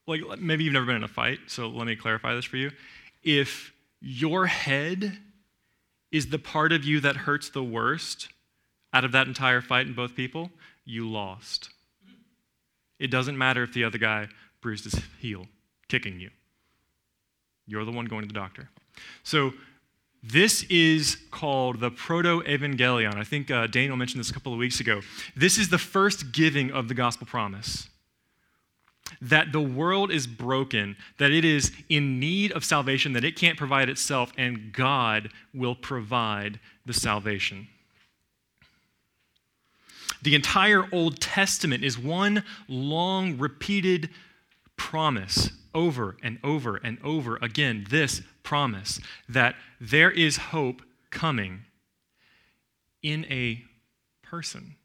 [0.08, 2.72] like, maybe you've never been in a fight, so let me clarify this for you.
[3.24, 5.18] If your head
[6.12, 8.30] is the part of you that hurts the worst
[8.94, 10.52] out of that entire fight in both people,
[10.86, 11.70] you lost.
[13.00, 14.28] It doesn't matter if the other guy
[14.62, 15.48] bruised his heel,
[15.88, 16.30] kicking you.
[17.66, 18.70] You're the one going to the doctor.
[19.24, 19.54] So,
[20.24, 23.16] this is called the Proto Evangelion.
[23.16, 25.02] I think uh, Daniel mentioned this a couple of weeks ago.
[25.36, 27.88] This is the first giving of the gospel promise
[29.22, 33.58] that the world is broken, that it is in need of salvation, that it can't
[33.58, 37.68] provide itself, and God will provide the salvation.
[40.22, 44.10] The entire Old Testament is one long, repeated
[44.78, 47.86] promise over and over and over again.
[47.90, 51.62] This promise that there is hope coming
[53.02, 53.64] in a
[54.22, 54.76] person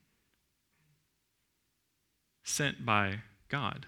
[2.42, 3.86] sent by God.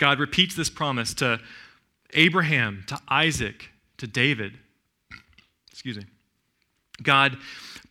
[0.00, 1.38] God repeats this promise to
[2.14, 4.58] Abraham, to Isaac, to David.
[5.70, 6.06] Excuse me.
[7.02, 7.36] God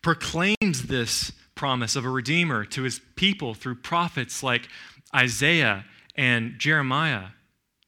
[0.02, 4.68] proclaims this promise of a redeemer to his people through prophets like
[5.14, 5.84] Isaiah
[6.16, 7.26] and Jeremiah,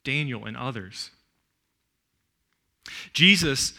[0.05, 1.11] Daniel, and others.
[3.12, 3.75] Jesus,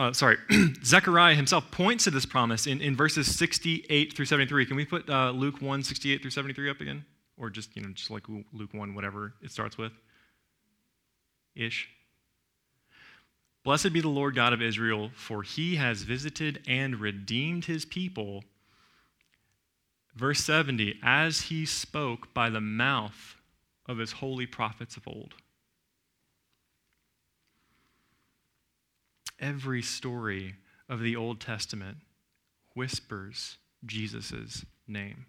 [0.00, 0.38] uh, sorry,
[0.84, 4.66] Zechariah himself points to this promise in, in verses 68 through 73.
[4.66, 7.04] Can we put uh, Luke 1, 68 through 73 up again?
[7.38, 9.92] Or just, you know, just like Luke 1, whatever it starts with?
[11.54, 11.88] Ish.
[13.64, 18.44] Blessed be the Lord God of Israel, for he has visited and redeemed his people.
[20.14, 23.36] Verse 70 as he spoke by the mouth
[23.86, 25.34] of his holy prophets of old.
[29.38, 30.54] Every story
[30.88, 31.98] of the Old Testament
[32.74, 35.26] whispers Jesus' name.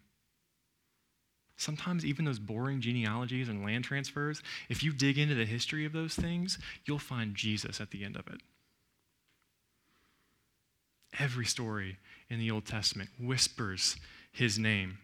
[1.58, 5.92] Sometimes even those boring genealogies and land transfers, if you dig into the history of
[5.92, 8.42] those things, you'll find Jesus at the end of it.
[11.20, 11.98] Every story
[12.30, 13.98] in the Old Testament whispers
[14.32, 15.00] his name.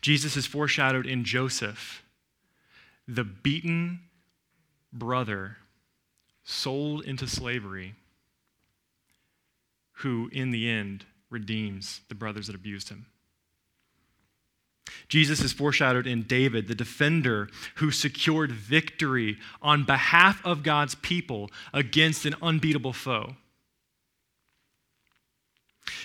[0.00, 2.02] Jesus is foreshadowed in Joseph,
[3.06, 4.00] the beaten
[4.92, 5.56] brother
[6.44, 7.94] sold into slavery,
[10.00, 13.06] who in the end redeems the brothers that abused him.
[15.08, 21.50] Jesus is foreshadowed in David, the defender who secured victory on behalf of God's people
[21.72, 23.36] against an unbeatable foe.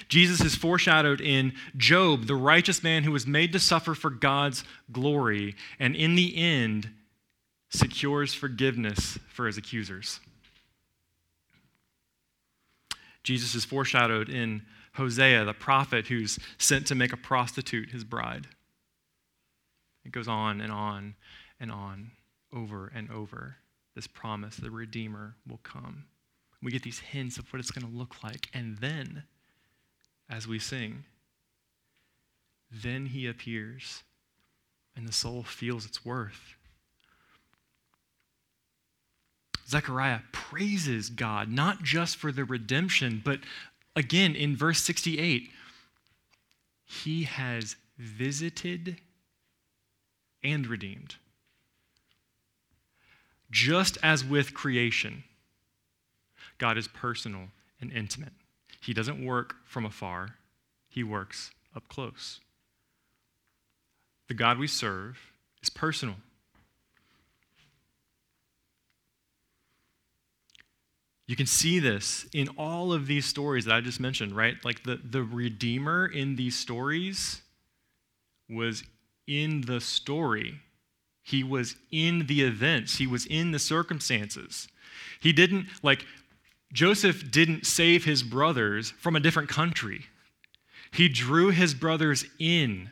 [0.07, 4.63] Jesus is foreshadowed in Job, the righteous man who was made to suffer for God's
[4.91, 6.89] glory, and in the end,
[7.69, 10.19] secures forgiveness for his accusers.
[13.23, 14.63] Jesus is foreshadowed in
[14.93, 18.47] Hosea, the prophet who's sent to make a prostitute his bride.
[20.05, 21.15] It goes on and on
[21.59, 22.11] and on,
[22.53, 23.57] over and over.
[23.95, 26.05] This promise, the Redeemer will come.
[26.61, 28.47] We get these hints of what it's going to look like.
[28.53, 29.23] And then,
[30.29, 31.03] as we sing,
[32.71, 34.03] then he appears,
[34.95, 36.55] and the soul feels its worth.
[39.67, 43.39] Zechariah praises God, not just for the redemption, but
[43.95, 45.49] again in verse 68,
[46.83, 48.97] he has visited
[50.43, 51.15] and redeemed.
[53.49, 55.23] Just as with creation,
[56.57, 57.47] God is personal
[57.81, 58.33] and intimate.
[58.79, 60.35] He doesn't work from afar,
[60.87, 62.39] He works up close.
[64.27, 65.19] The God we serve
[65.61, 66.15] is personal.
[71.27, 74.55] You can see this in all of these stories that I just mentioned, right?
[74.65, 77.41] Like the, the Redeemer in these stories
[78.49, 78.83] was
[79.31, 80.59] in the story.
[81.23, 84.67] He was in the events, he was in the circumstances.
[85.19, 86.05] He didn't, like,
[86.73, 90.05] Joseph didn't save his brothers from a different country.
[90.91, 92.89] He drew his brothers in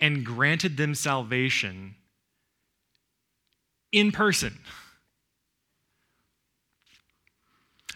[0.00, 1.94] and granted them salvation
[3.92, 4.58] in person.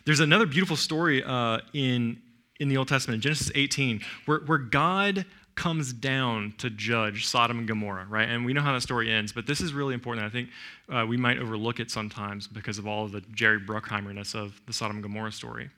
[0.04, 2.20] There's another beautiful story uh, in,
[2.58, 5.24] in the Old Testament, Genesis 18, where, where God
[5.54, 8.28] comes down to judge Sodom and Gomorrah, right?
[8.28, 10.26] And we know how that story ends, but this is really important.
[10.26, 10.48] I think
[10.88, 14.72] uh, we might overlook it sometimes because of all of the Jerry Bruckheimerness of the
[14.72, 15.70] Sodom and Gomorrah story.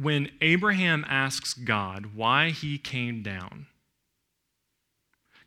[0.00, 3.66] When Abraham asks God why he came down,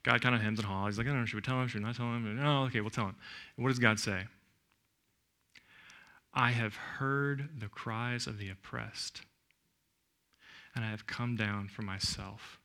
[0.04, 0.94] God kind of hems and haws.
[0.94, 1.68] He's like, I don't know, should we tell him?
[1.68, 2.36] Should we not tell him?
[2.42, 3.16] No, okay, we'll tell him.
[3.56, 4.24] And what does God say?
[6.34, 9.22] I have heard the cries of the oppressed,
[10.74, 12.61] and I have come down for myself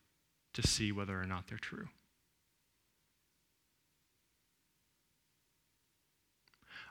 [0.53, 1.87] to see whether or not they're true.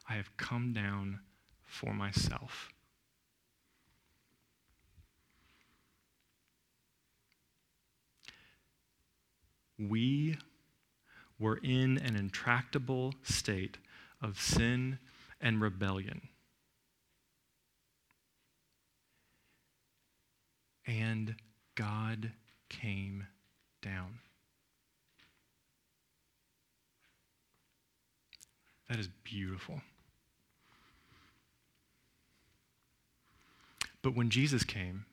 [0.09, 1.21] I have come down
[1.65, 2.73] for myself.
[9.79, 10.39] We
[11.39, 13.79] were in an intractable state
[14.23, 14.99] of sin
[15.41, 16.29] and rebellion.
[20.87, 21.35] And
[21.75, 22.33] God
[22.69, 23.27] came
[23.87, 24.19] down.
[28.89, 29.81] That is beautiful.
[34.03, 35.07] But when Jesus came,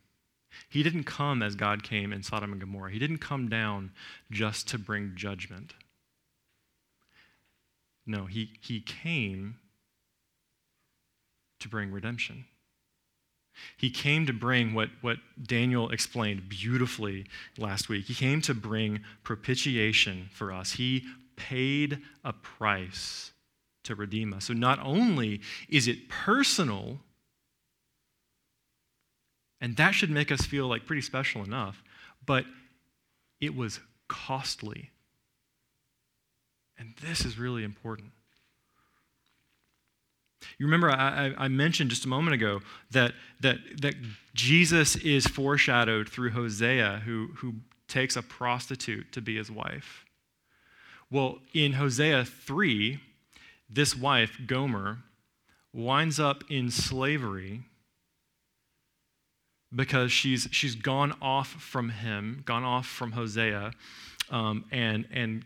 [0.69, 2.91] he didn't come as God came in Sodom and Gomorrah.
[2.91, 3.91] He didn't come down
[4.31, 5.73] just to bring judgment.
[8.05, 9.57] No, he, he came
[11.59, 12.45] to bring redemption.
[13.77, 17.25] He came to bring what, what Daniel explained beautifully
[17.57, 18.05] last week.
[18.05, 20.73] He came to bring propitiation for us.
[20.73, 23.31] He paid a price
[23.83, 24.45] to redeem us.
[24.45, 26.99] So not only is it personal,
[29.61, 31.83] and that should make us feel like pretty special enough,
[32.25, 32.45] but
[33.39, 34.91] it was costly.
[36.77, 38.11] And this is really important.
[40.57, 43.95] You remember I, I, mentioned just a moment ago that, that, that
[44.33, 47.55] Jesus is foreshadowed through Hosea, who, who
[47.87, 50.05] takes a prostitute to be his wife.
[51.11, 52.99] Well, in Hosea 3,
[53.69, 54.99] this wife, Gomer,
[55.71, 57.61] winds up in slavery
[59.75, 63.71] because she's, she's gone off from him, gone off from Hosea,
[64.29, 65.45] um, and, and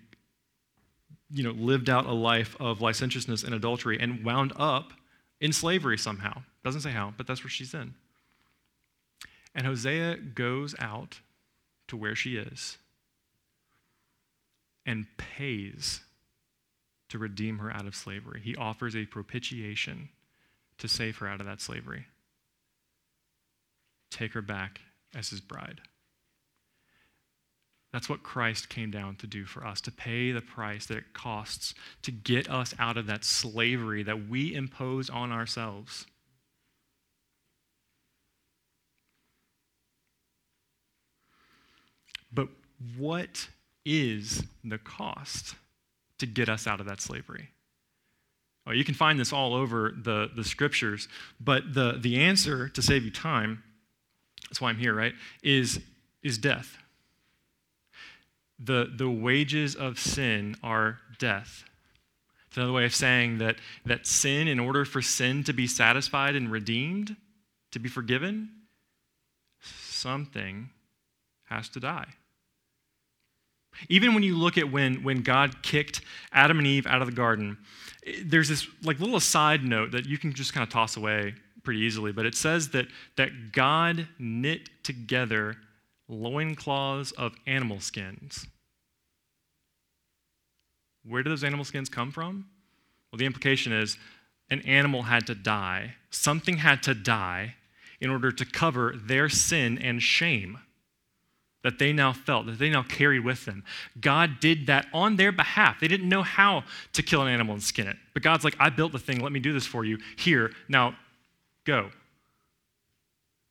[1.31, 4.93] you know, lived out a life of licentiousness and adultery and wound up
[5.41, 6.41] in slavery somehow.
[6.63, 7.93] Doesn't say how, but that's where she's in.
[9.53, 11.19] And Hosea goes out
[11.87, 12.77] to where she is
[14.85, 16.01] and pays
[17.09, 18.41] to redeem her out of slavery.
[18.43, 20.09] He offers a propitiation
[20.77, 22.05] to save her out of that slavery.
[24.09, 24.81] Take her back
[25.15, 25.81] as his bride.
[27.97, 31.13] That's what Christ came down to do for us, to pay the price that it
[31.13, 31.73] costs
[32.03, 36.05] to get us out of that slavery that we impose on ourselves.
[42.31, 42.49] But
[42.99, 43.49] what
[43.83, 45.55] is the cost
[46.19, 47.49] to get us out of that slavery?
[48.67, 51.07] Well, you can find this all over the, the scriptures,
[51.39, 53.63] but the, the answer to save you time,
[54.47, 55.81] that's why I'm here, right, is,
[56.21, 56.77] is death.
[58.59, 61.63] The, the wages of sin are death.
[62.47, 66.35] It's another way of saying that, that sin, in order for sin to be satisfied
[66.35, 67.15] and redeemed,
[67.71, 68.49] to be forgiven,
[69.61, 70.69] something
[71.45, 72.07] has to die.
[73.89, 76.01] Even when you look at when, when God kicked
[76.31, 77.57] Adam and Eve out of the garden,
[78.23, 81.81] there's this like little side note that you can just kind of toss away pretty
[81.81, 82.87] easily, but it says that,
[83.17, 85.57] that God knit together
[86.07, 88.47] loincloths of animal skins.
[91.05, 92.47] Where do those animal skins come from?
[93.11, 93.97] Well, the implication is
[94.49, 97.55] an animal had to die, something had to die
[97.99, 100.59] in order to cover their sin and shame
[101.63, 103.63] that they now felt, that they now carried with them.
[103.99, 105.79] God did that on their behalf.
[105.81, 107.97] They didn't know how to kill an animal and skin it.
[108.13, 109.19] But God's like, I built the thing.
[109.19, 109.97] Let me do this for you.
[110.17, 110.95] Here, now
[111.65, 111.89] go.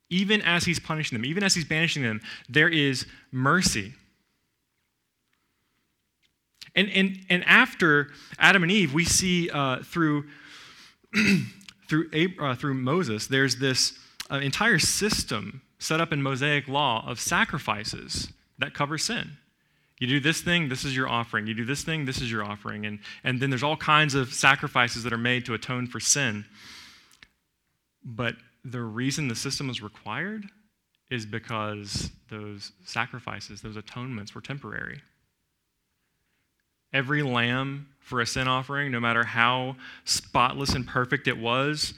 [0.09, 3.93] Even as He's punishing them, even as He's banishing them, there is mercy.
[6.75, 10.25] And, and, and after Adam and Eve, we see uh, through,
[11.89, 13.97] through, uh, through Moses, there's this
[14.29, 19.37] uh, entire system set up in Mosaic law of sacrifices that cover sin.
[19.99, 21.47] You do this thing, this is your offering.
[21.47, 22.85] You do this thing, this is your offering.
[22.85, 26.45] And, and then there's all kinds of sacrifices that are made to atone for sin.
[28.03, 28.35] But
[28.71, 30.45] the reason the system was required
[31.09, 35.01] is because those sacrifices, those atonements were temporary.
[36.93, 41.93] Every lamb for a sin offering, no matter how spotless and perfect it was,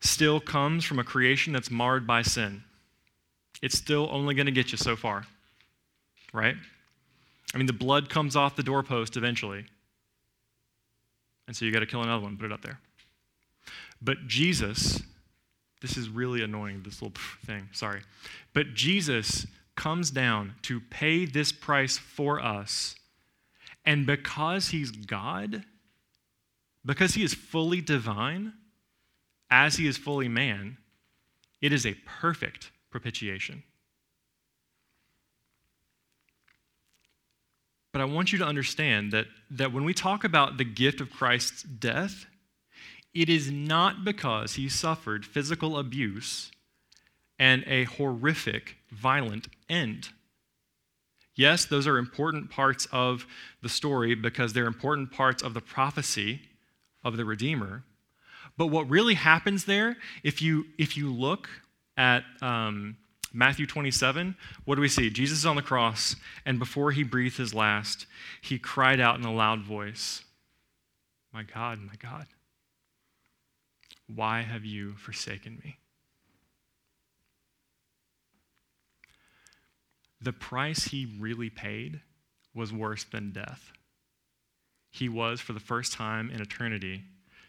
[0.00, 2.62] still comes from a creation that's marred by sin
[3.62, 5.24] it's still only going to get you so far,
[6.32, 6.56] right?
[7.54, 9.64] I mean, the blood comes off the doorpost eventually.
[11.46, 12.80] And so you got to kill another one, put it up there.
[14.00, 15.00] But Jesus,
[15.82, 18.00] this is really annoying, this little thing, sorry.
[18.54, 22.94] But Jesus comes down to pay this price for us.
[23.84, 25.64] And because he's God,
[26.84, 28.52] because he is fully divine,
[29.50, 30.78] as he is fully man,
[31.60, 33.62] it is a perfect propitiation.
[37.92, 41.10] But I want you to understand that, that when we talk about the gift of
[41.10, 42.26] Christ's death,
[43.14, 46.50] it is not because he suffered physical abuse
[47.38, 50.10] and a horrific, violent end.
[51.34, 53.26] Yes, those are important parts of
[53.62, 56.42] the story because they're important parts of the prophecy
[57.02, 57.84] of the Redeemer.
[58.56, 61.48] But what really happens there, if you, if you look
[61.96, 62.96] at um,
[63.32, 65.08] Matthew 27, what do we see?
[65.08, 68.06] Jesus is on the cross, and before he breathed his last,
[68.42, 70.22] he cried out in a loud voice,
[71.32, 72.26] My God, my God,
[74.06, 75.78] why have you forsaken me?
[80.20, 82.00] The price he really paid
[82.54, 83.72] was worse than death.
[84.90, 87.04] He was, for the first time in eternity,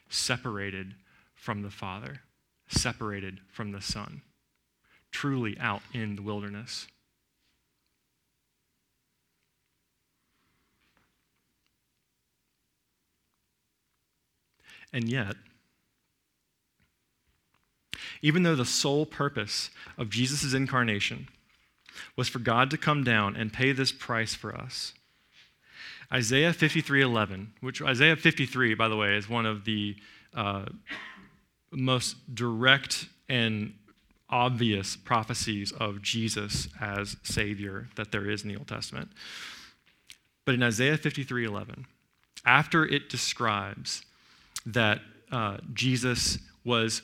[0.10, 0.96] separated
[1.36, 2.22] from the Father,
[2.68, 4.22] separated from the Son
[5.14, 6.88] truly out in the wilderness.
[14.92, 15.36] And yet,
[18.24, 21.28] even though the sole purpose of Jesus' incarnation
[22.18, 24.94] was for God to come down and pay this price for us,
[26.12, 29.96] Isaiah 53:11, which Isaiah 53, by the way, is one of the
[30.34, 30.66] uh,
[31.72, 33.74] most direct and
[34.30, 39.12] obvious prophecies of Jesus as Savior that there is in the Old Testament.
[40.46, 41.86] But in Isaiah 53 11,
[42.46, 44.04] after it describes
[44.66, 45.02] that
[45.32, 47.02] uh, Jesus was,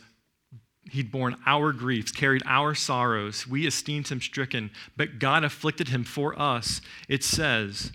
[0.92, 6.04] he'd borne our griefs, carried our sorrows, we esteemed him stricken, but God afflicted him
[6.04, 7.92] for us, it says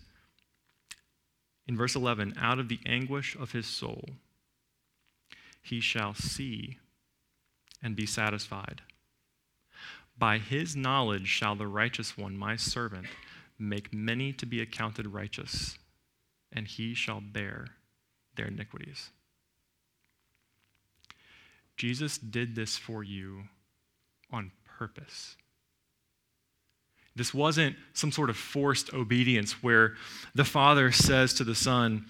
[1.67, 4.05] in verse 11, out of the anguish of his soul,
[5.63, 6.79] he shall see
[7.83, 8.83] and be satisfied.
[10.17, 13.07] By his knowledge shall the righteous one, my servant,
[13.59, 15.79] make many to be accounted righteous,
[16.53, 17.69] and he shall bear
[18.37, 19.11] their iniquities.
[21.77, 23.45] Jesus did this for you
[24.31, 25.37] on purpose.
[27.16, 29.95] This wasn't some sort of forced obedience where
[30.35, 32.07] the Father says to the Son,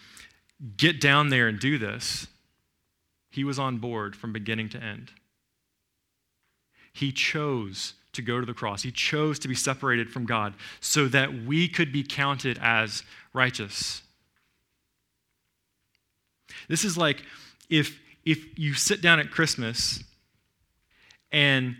[0.77, 2.27] Get down there and do this.
[3.31, 5.11] He was on board from beginning to end.
[6.93, 11.09] He chose to go to the cross, He chose to be separated from God so
[11.09, 13.03] that we could be counted as
[13.33, 14.03] righteous.
[16.69, 17.23] This is like
[17.69, 20.03] if, if you sit down at Christmas
[21.31, 21.77] and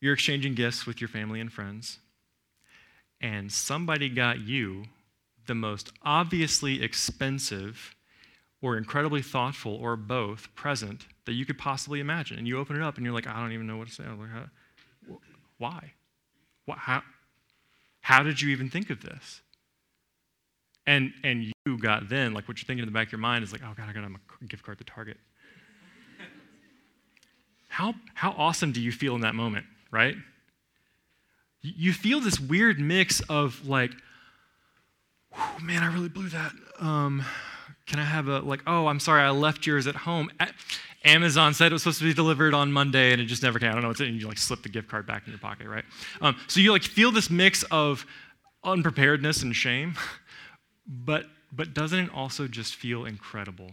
[0.00, 1.98] you're exchanging gifts with your family and friends,
[3.20, 4.84] and somebody got you
[5.46, 7.94] the most obviously expensive
[8.60, 12.38] or incredibly thoughtful or both present that you could possibly imagine.
[12.38, 14.04] And you open it up and you're like, I don't even know what to say.
[14.04, 15.18] Like,
[15.58, 15.92] why?
[16.68, 17.02] How,
[18.00, 19.40] how did you even think of this?
[20.86, 23.44] And, and you got then, like what you're thinking in the back of your mind
[23.44, 25.16] is like, oh God, I got a gift card to Target.
[27.74, 30.14] How, how awesome do you feel in that moment, right?
[31.60, 33.90] You feel this weird mix of like,
[35.60, 36.52] man, I really blew that.
[36.78, 37.24] Um,
[37.86, 40.30] can I have a, like, oh, I'm sorry, I left yours at home.
[41.04, 43.70] Amazon said it was supposed to be delivered on Monday and it just never came.
[43.70, 45.40] I don't know what's in And you like slip the gift card back in your
[45.40, 45.84] pocket, right?
[46.20, 48.06] Um, so you like feel this mix of
[48.62, 49.96] unpreparedness and shame,
[50.86, 53.72] but, but doesn't it also just feel incredible?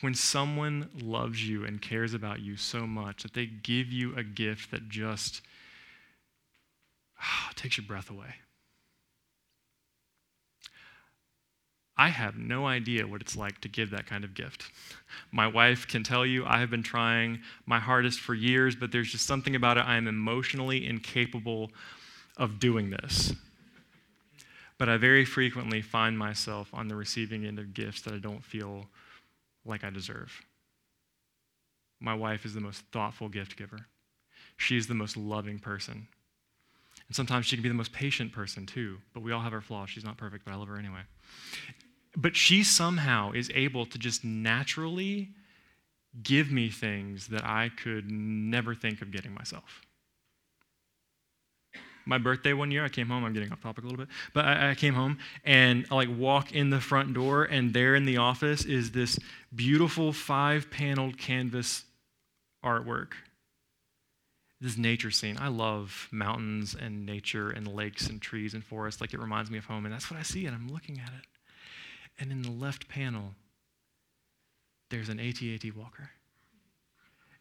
[0.00, 4.22] When someone loves you and cares about you so much that they give you a
[4.22, 5.40] gift that just
[7.20, 8.34] oh, takes your breath away.
[12.00, 14.70] I have no idea what it's like to give that kind of gift.
[15.32, 19.10] My wife can tell you I have been trying my hardest for years, but there's
[19.10, 19.80] just something about it.
[19.80, 21.72] I am emotionally incapable
[22.36, 23.32] of doing this.
[24.78, 28.44] But I very frequently find myself on the receiving end of gifts that I don't
[28.44, 28.86] feel
[29.68, 30.32] like I deserve.
[32.00, 33.86] My wife is the most thoughtful gift giver.
[34.56, 36.08] She is the most loving person.
[37.06, 39.60] And sometimes she can be the most patient person too, but we all have our
[39.60, 39.90] flaws.
[39.90, 41.00] She's not perfect, but I love her anyway.
[42.16, 45.30] But she somehow is able to just naturally
[46.22, 49.82] give me things that I could never think of getting myself.
[52.08, 53.24] My birthday one year, I came home.
[53.24, 56.08] I'm getting off topic a little bit, but I, I came home and I like
[56.10, 59.18] walk in the front door, and there in the office is this
[59.54, 61.84] beautiful five paneled canvas
[62.64, 63.12] artwork
[64.60, 65.36] this nature scene.
[65.40, 69.00] I love mountains and nature and lakes and trees and forests.
[69.00, 69.84] Like it reminds me of home.
[69.84, 71.26] And that's what I see, and I'm looking at it.
[72.18, 73.34] And in the left panel,
[74.90, 76.10] there's an AT-AT Walker.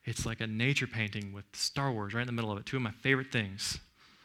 [0.05, 2.65] It's like a nature painting with Star Wars right in the middle of it.
[2.65, 3.79] Two of my favorite things.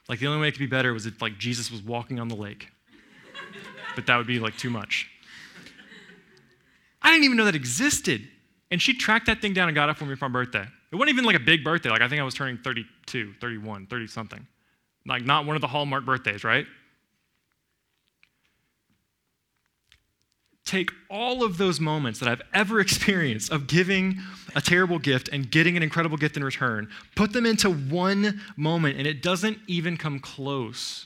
[0.08, 2.28] Like the only way it could be better was if like Jesus was walking on
[2.28, 2.68] the lake.
[3.94, 5.08] but that would be like too much.
[7.00, 8.28] I didn't even know that existed.
[8.70, 10.66] And she tracked that thing down and got it for me for my birthday.
[10.90, 11.90] It wasn't even like a big birthday.
[11.90, 14.46] Like I think I was turning 32, 31, 30 something.
[15.06, 16.66] Like not one of the Hallmark birthdays, right?
[20.72, 24.20] Take all of those moments that I've ever experienced of giving
[24.56, 28.96] a terrible gift and getting an incredible gift in return, put them into one moment,
[28.96, 31.04] and it doesn't even come close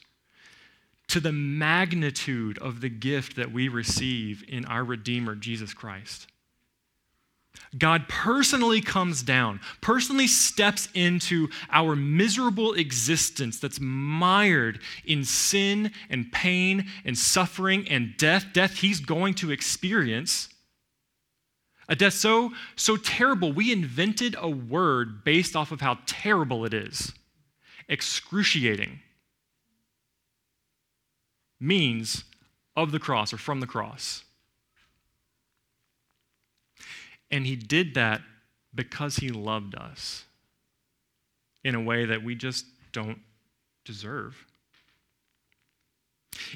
[1.09, 6.29] to the magnitude of the gift that we receive in our Redeemer, Jesus Christ.
[7.77, 16.31] God personally comes down, personally steps into our miserable existence that's mired in sin and
[16.33, 20.49] pain and suffering and death, death he's going to experience.
[21.89, 26.75] A death so, so terrible, we invented a word based off of how terrible it
[26.75, 27.13] is.
[27.89, 29.01] Excruciating
[31.61, 32.25] means
[32.77, 34.25] of the cross or from the cross.
[37.31, 38.23] And he did that
[38.75, 40.25] because he loved us
[41.65, 43.19] in a way that we just don't
[43.85, 44.47] deserve.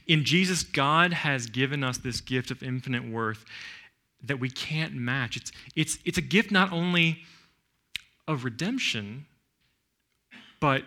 [0.06, 3.44] In Jesus, God has given us this gift of infinite worth
[4.22, 5.36] that we can't match.
[5.36, 7.22] It's, it's, it's a gift not only
[8.28, 9.26] of redemption,
[10.60, 10.84] but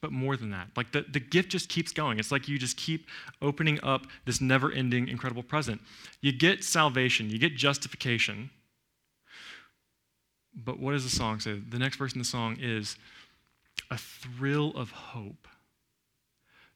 [0.00, 0.68] but more than that.
[0.76, 2.18] Like the, the gift just keeps going.
[2.18, 3.06] It's like you just keep
[3.42, 5.80] opening up this never ending, incredible present.
[6.20, 8.50] You get salvation, you get justification.
[10.54, 11.60] But what does the song say?
[11.68, 12.96] The next verse in the song is
[13.90, 15.48] a thrill of hope.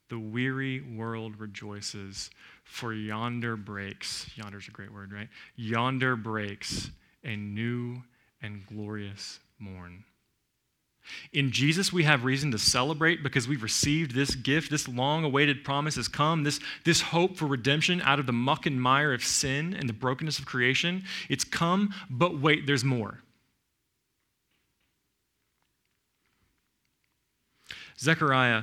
[0.09, 2.31] The weary world rejoices,
[2.64, 5.29] for yonder breaks, yonder's a great word, right?
[5.57, 6.91] Yonder breaks
[7.25, 8.03] a new
[8.43, 10.05] and glorious morn.
[11.33, 14.71] In Jesus, we have reason to celebrate because we've received this gift.
[14.71, 16.45] This long awaited promise has come.
[16.45, 19.93] This, this hope for redemption out of the muck and mire of sin and the
[19.93, 21.05] brokenness of creation.
[21.29, 23.21] It's come, but wait, there's more.
[27.99, 28.63] Zechariah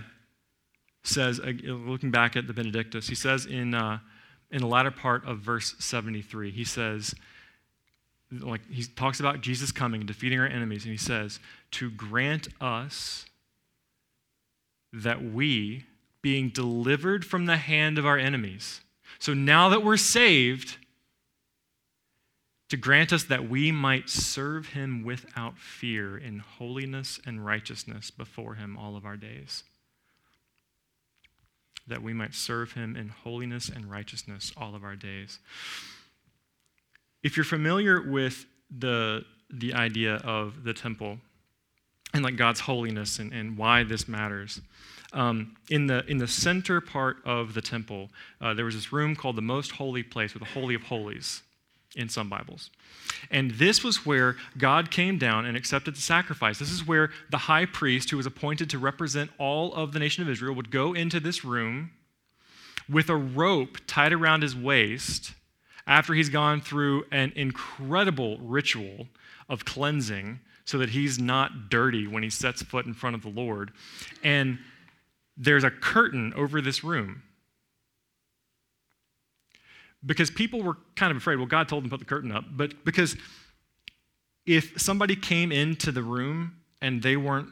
[1.03, 3.99] says, uh, looking back at the Benedictus, he says in, uh,
[4.51, 7.15] in the latter part of verse 73, he says,
[8.31, 11.39] like he talks about Jesus coming and defeating our enemies, and he says,
[11.71, 13.25] to grant us
[14.93, 15.85] that we,
[16.21, 18.81] being delivered from the hand of our enemies,
[19.17, 20.77] so now that we're saved,
[22.69, 28.55] to grant us that we might serve him without fear in holiness and righteousness before
[28.55, 29.63] him all of our days.
[31.87, 35.39] That we might serve him in holiness and righteousness all of our days.
[37.23, 38.45] If you're familiar with
[38.75, 41.17] the, the idea of the temple
[42.13, 44.61] and like God's holiness and, and why this matters,
[45.11, 48.09] um, in, the, in the center part of the temple,
[48.41, 51.41] uh, there was this room called the most holy place, or the Holy of Holies
[51.95, 52.69] in some Bibles.
[53.31, 56.59] And this was where God came down and accepted the sacrifice.
[56.59, 60.23] This is where the high priest, who was appointed to represent all of the nation
[60.23, 61.91] of Israel, would go into this room
[62.87, 65.33] with a rope tied around his waist
[65.87, 69.07] after he's gone through an incredible ritual
[69.47, 73.29] of cleansing so that he's not dirty when he sets foot in front of the
[73.29, 73.71] Lord.
[74.23, 74.59] And
[75.35, 77.23] there's a curtain over this room
[80.05, 81.37] because people were kind of afraid.
[81.37, 83.17] Well, God told them to put the curtain up, but because
[84.45, 87.49] if somebody came into the room and they weren't,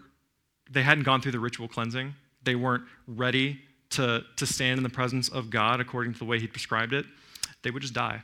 [0.70, 2.14] they hadn't gone through the ritual cleansing,
[2.44, 3.60] they weren't ready
[3.92, 7.06] to, to stand in the presence of God according to the way He prescribed it,
[7.68, 8.22] they would just die.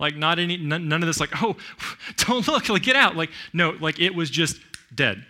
[0.00, 1.56] Like, not any, none, of this, like, oh,
[2.16, 3.16] don't look, like, get out.
[3.16, 4.60] Like, no, like, it was just
[4.92, 5.24] dead.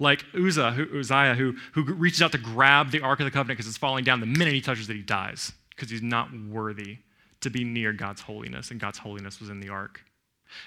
[0.00, 3.58] Like Uzzah, who, Uzziah, who, who reaches out to grab the Ark of the Covenant
[3.58, 6.98] because it's falling down the minute he touches it, he dies because he's not worthy
[7.42, 10.02] to be near God's holiness, and God's holiness was in the ark,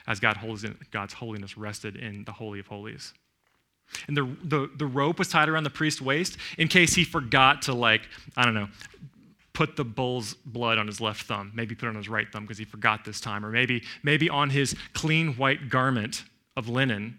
[0.08, 3.14] as God holds God's holiness rested in the Holy of Holies.
[4.08, 7.64] And the, the, the rope was tied around the priest's waist in case he forgot
[7.64, 8.08] to, like,
[8.38, 8.70] I don't know,
[9.60, 12.46] put the bull's blood on his left thumb, maybe put it on his right thumb
[12.46, 16.24] because he forgot this time, or maybe, maybe on his clean white garment
[16.56, 17.18] of linen,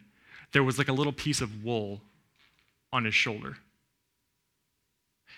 [0.52, 2.00] there was like a little piece of wool
[2.94, 3.58] on his shoulder.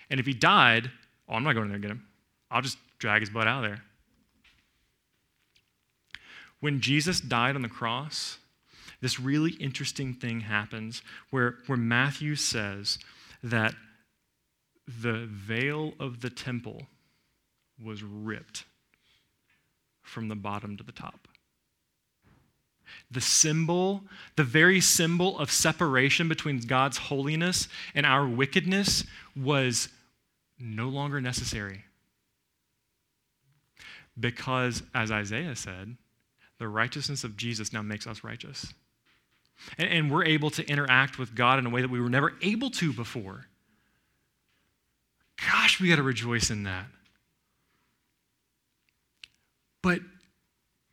[0.09, 0.89] And if he died,
[1.27, 2.07] oh, I'm not going in there to get him.
[2.49, 3.83] I'll just drag his butt out of there.
[6.61, 8.37] When Jesus died on the cross,
[9.01, 11.01] this really interesting thing happens
[11.31, 12.97] where, where Matthew says
[13.43, 13.75] that
[14.87, 16.87] the veil of the temple
[17.81, 18.65] was ripped
[20.01, 21.27] from the bottom to the top.
[23.09, 24.03] The symbol,
[24.35, 29.03] the very symbol of separation between God's holiness and our wickedness,
[29.35, 29.89] was
[30.59, 31.85] no longer necessary.
[34.19, 35.97] Because, as Isaiah said,
[36.59, 38.73] the righteousness of Jesus now makes us righteous.
[39.77, 42.33] And, and, we're able to interact with God in a way that we were never
[42.41, 43.45] able to before.
[45.37, 46.85] Gosh, we got to rejoice in that.
[49.83, 49.99] But,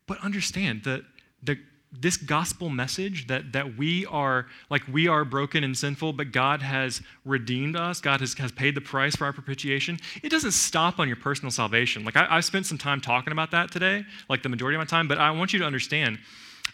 [0.07, 1.03] but understand that
[1.43, 1.59] the,
[1.93, 6.63] this gospel message that, that we are like we are broken and sinful but god
[6.63, 11.01] has redeemed us god has, has paid the price for our propitiation it doesn't stop
[11.01, 12.05] on your personal salvation.
[12.05, 14.85] Like I, i've spent some time talking about that today like the majority of my
[14.85, 16.21] time but i want you to understand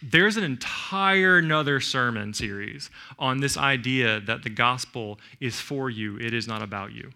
[0.02, 6.18] there's an entire another sermon series on this idea that the gospel is for you
[6.18, 7.10] it is not about you.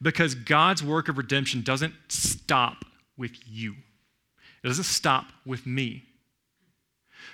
[0.00, 2.84] Because god's work of redemption doesn't stop
[3.16, 3.74] with you
[4.62, 6.04] it doesn't stop with me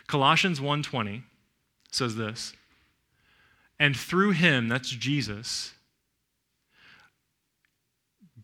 [0.07, 1.22] Colossians 1:20
[1.91, 2.55] says this.
[3.78, 5.74] And through him, that's Jesus,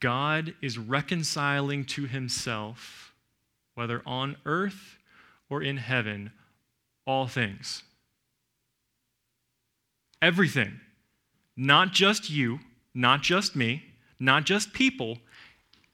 [0.01, 3.13] God is reconciling to himself,
[3.75, 4.99] whether on earth
[5.49, 6.33] or in heaven,
[7.05, 7.83] all things.
[10.21, 10.81] Everything.
[11.57, 12.61] Not just you,
[12.95, 13.85] not just me,
[14.19, 15.19] not just people,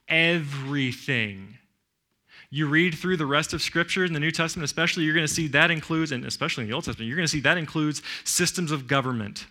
[0.08, 1.58] everything
[2.54, 5.32] you read through the rest of Scripture in the New Testament, especially, you're going to
[5.32, 8.00] see that includes, and especially in the Old Testament, you're going to see that includes
[8.22, 9.46] systems of government,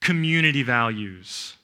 [0.00, 1.56] community values,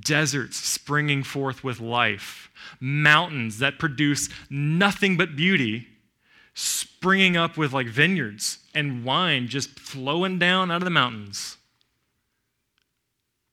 [0.00, 2.50] deserts springing forth with life,
[2.80, 5.86] mountains that produce nothing but beauty
[6.54, 11.58] springing up with like vineyards and wine just flowing down out of the mountains.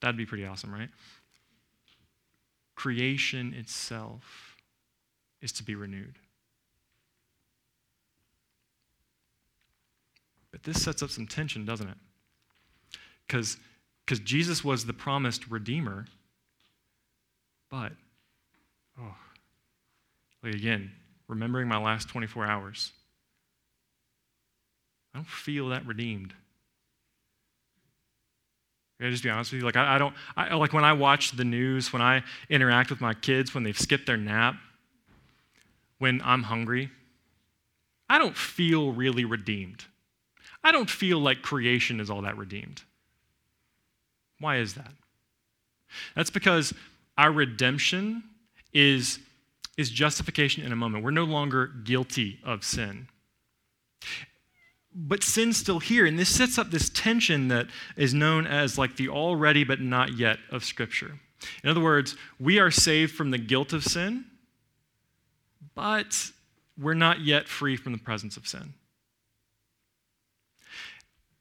[0.01, 0.89] That'd be pretty awesome, right?
[2.76, 4.56] Creation itself
[5.42, 6.20] is to be renewed.
[10.52, 11.98] But this sets up some tension, doesn't it?
[13.28, 13.58] Because
[14.24, 16.06] Jesus was the promised Redeemer,
[17.70, 17.92] but,
[19.00, 19.16] oh,
[20.44, 20.92] like again,
[21.28, 22.92] remembering my last 24 hours,
[25.14, 26.34] I don't feel that redeemed.
[29.00, 29.66] I just be honest with you.
[29.66, 33.02] Like I, I don't I, like when I watch the news, when I interact with
[33.02, 34.56] my kids when they've skipped their nap,
[36.00, 36.89] when I'm hungry,
[38.10, 39.86] I don't feel really redeemed.
[40.64, 42.82] I don't feel like creation is all that redeemed.
[44.39, 44.91] Why is that?
[46.16, 46.74] That's because
[47.18, 48.24] our redemption
[48.74, 49.20] is,
[49.78, 51.04] is justification in a moment.
[51.04, 53.08] We're no longer guilty of sin
[54.96, 56.06] but sin's still here.
[56.06, 57.68] And this sets up this tension that
[57.98, 61.20] is known as like the already but not yet of Scripture.
[61.64, 64.26] In other words, we are saved from the guilt of sin,
[65.76, 66.32] but
[66.80, 68.74] we're not yet free from the presence of sin.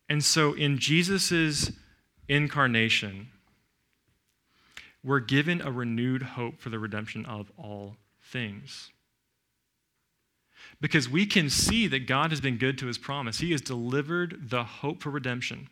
[0.08, 1.70] And so in Jesus'
[2.28, 3.28] incarnation,
[5.02, 8.90] we're given a renewed hope for the redemption of all things
[10.80, 13.38] because we can see that God has been good to his promise.
[13.38, 15.68] He has delivered the hope for redemption.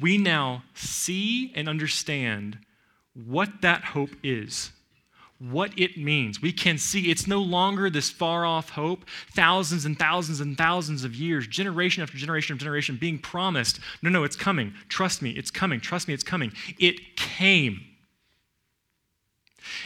[0.00, 2.58] We now see and understand
[3.14, 4.72] what that hope is,
[5.38, 6.40] what it means.
[6.40, 11.04] We can see it's no longer this far off hope, thousands and thousands and thousands
[11.04, 13.80] of years, generation after generation after generation being promised.
[14.02, 14.74] No, no, it's coming.
[14.88, 15.80] Trust me, it's coming.
[15.80, 16.52] Trust me, it's coming.
[16.78, 17.80] It came.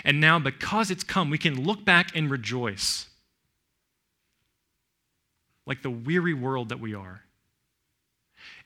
[0.05, 3.08] And now, because it's come, we can look back and rejoice
[5.69, 7.21] like the weary world that we are,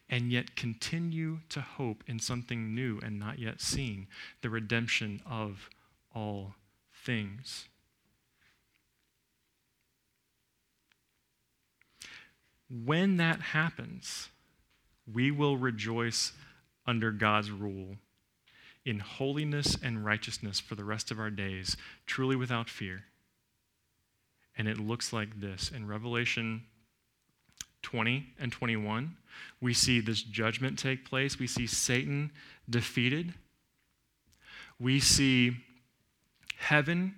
[0.09, 4.07] and yet continue to hope in something new and not yet seen
[4.40, 5.68] the redemption of
[6.14, 6.55] all
[7.05, 7.66] things.
[12.70, 14.28] When that happens,
[15.12, 16.32] we will rejoice
[16.86, 17.96] under God's rule
[18.84, 21.76] in holiness and righteousness for the rest of our days,
[22.07, 23.05] truly without fear.
[24.57, 26.62] And it looks like this in Revelation
[27.82, 29.16] 20 and 21,
[29.60, 31.38] we see this judgment take place.
[31.38, 32.30] We see Satan
[32.68, 33.34] defeated.
[34.78, 35.56] We see
[36.58, 37.14] heaven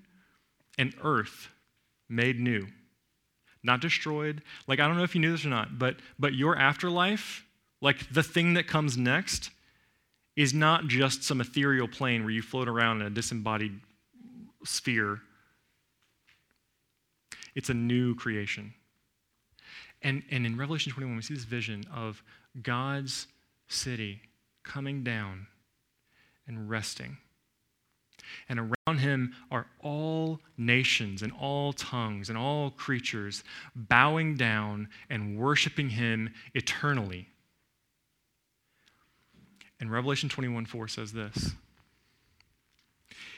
[0.79, 1.49] and earth
[2.09, 2.67] made new,
[3.63, 4.43] not destroyed.
[4.67, 7.45] Like, I don't know if you knew this or not, but, but your afterlife,
[7.81, 9.51] like the thing that comes next,
[10.37, 13.81] is not just some ethereal plane where you float around in a disembodied
[14.65, 15.21] sphere.
[17.55, 18.75] It's a new creation.
[20.05, 22.23] And, and in Revelation 21, we see this vision of
[22.63, 23.27] God's
[23.69, 24.21] city
[24.63, 25.47] coming down
[26.47, 27.17] and resting.
[28.49, 33.45] And around him are all nations and all tongues and all creatures
[33.75, 37.29] bowing down and worshiping him eternally.
[39.81, 41.53] And Revelation 21 4 says this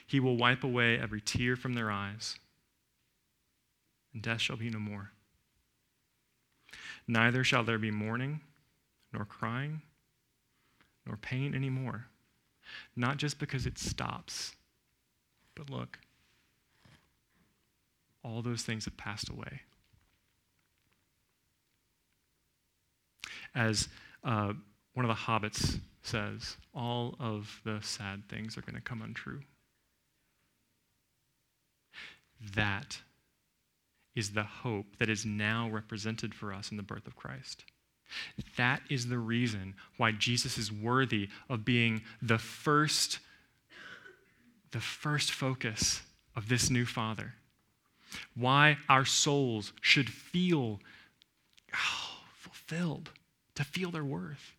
[0.07, 2.39] He will wipe away every tear from their eyes,
[4.13, 5.13] and death shall be no more.
[7.09, 8.41] Neither shall there be mourning,
[9.13, 9.83] nor crying,
[11.07, 12.07] nor pain anymore.
[12.97, 14.57] Not just because it stops,
[15.55, 15.99] but look,
[18.23, 19.63] all those things have passed away.
[23.55, 23.89] As
[24.25, 24.53] uh,
[24.95, 29.41] one of the hobbits says, all of the sad things are going to come untrue.
[32.55, 33.01] That
[34.17, 37.65] is the hope that is now represented for us in the birth of Christ.
[38.57, 43.21] That is the reason why Jesus is worthy of being the first
[44.73, 46.03] the first focus
[46.35, 47.35] of this new father.
[48.35, 50.81] Why our souls should feel
[51.73, 53.11] oh, fulfilled,
[53.55, 54.53] to feel their worth.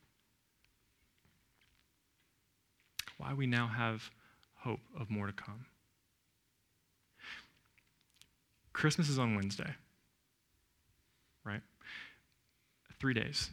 [3.17, 4.09] Why we now have
[4.55, 5.65] hope of more to come.
[8.77, 9.73] Christmas is on Wednesday,
[11.43, 11.61] right?
[12.99, 13.49] Three days.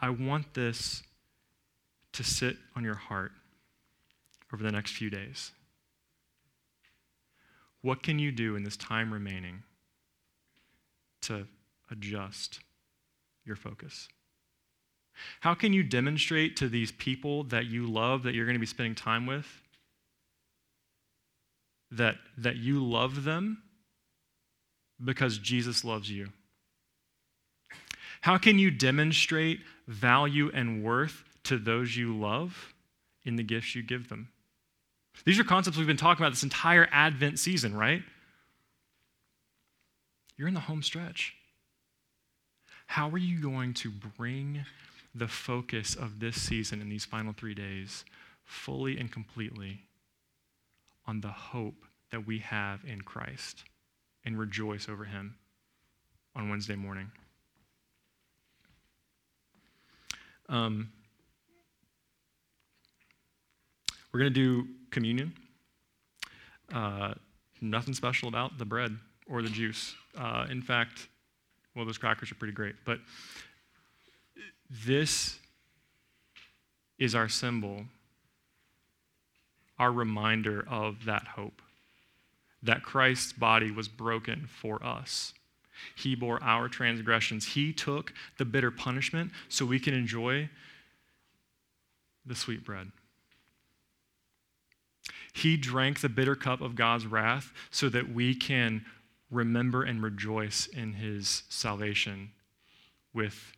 [0.00, 1.02] I want this
[2.14, 3.32] to sit on your heart
[4.54, 5.52] over the next few days.
[7.82, 9.62] What can you do in this time remaining
[11.20, 11.46] to
[11.90, 12.60] adjust
[13.44, 14.08] your focus?
[15.40, 18.64] How can you demonstrate to these people that you love, that you're going to be
[18.64, 19.60] spending time with,
[21.90, 23.62] that, that you love them
[25.02, 26.28] because Jesus loves you?
[28.20, 32.74] How can you demonstrate value and worth to those you love
[33.24, 34.28] in the gifts you give them?
[35.24, 38.02] These are concepts we've been talking about this entire Advent season, right?
[40.36, 41.34] You're in the home stretch.
[42.86, 44.64] How are you going to bring
[45.14, 48.04] the focus of this season in these final three days
[48.44, 49.80] fully and completely
[51.06, 53.64] on the hope that we have in Christ
[54.24, 55.36] and rejoice over Him
[56.34, 57.10] on Wednesday morning?
[60.48, 60.90] Um,
[64.12, 65.32] we're going to do communion.
[66.72, 67.14] Uh,
[67.60, 68.96] nothing special about the bread
[69.28, 69.94] or the juice.
[70.18, 71.08] Uh, in fact,
[71.74, 72.74] well, those crackers are pretty great.
[72.84, 72.98] But
[74.84, 75.38] this
[76.98, 77.84] is our symbol,
[79.80, 81.62] our reminder of that hope
[82.62, 85.32] that Christ's body was broken for us.
[85.96, 87.54] He bore our transgressions.
[87.54, 90.50] He took the bitter punishment so we can enjoy
[92.26, 92.92] the sweet bread.
[95.32, 98.84] He drank the bitter cup of God's wrath so that we can
[99.30, 102.32] remember and rejoice in his salvation
[103.14, 103.52] with,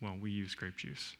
[0.00, 1.14] well, we use grape juice.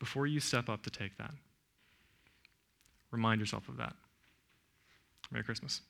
[0.00, 1.34] Before you step up to take that,
[3.12, 3.94] remind yourself of that.
[5.30, 5.82] Merry Christmas.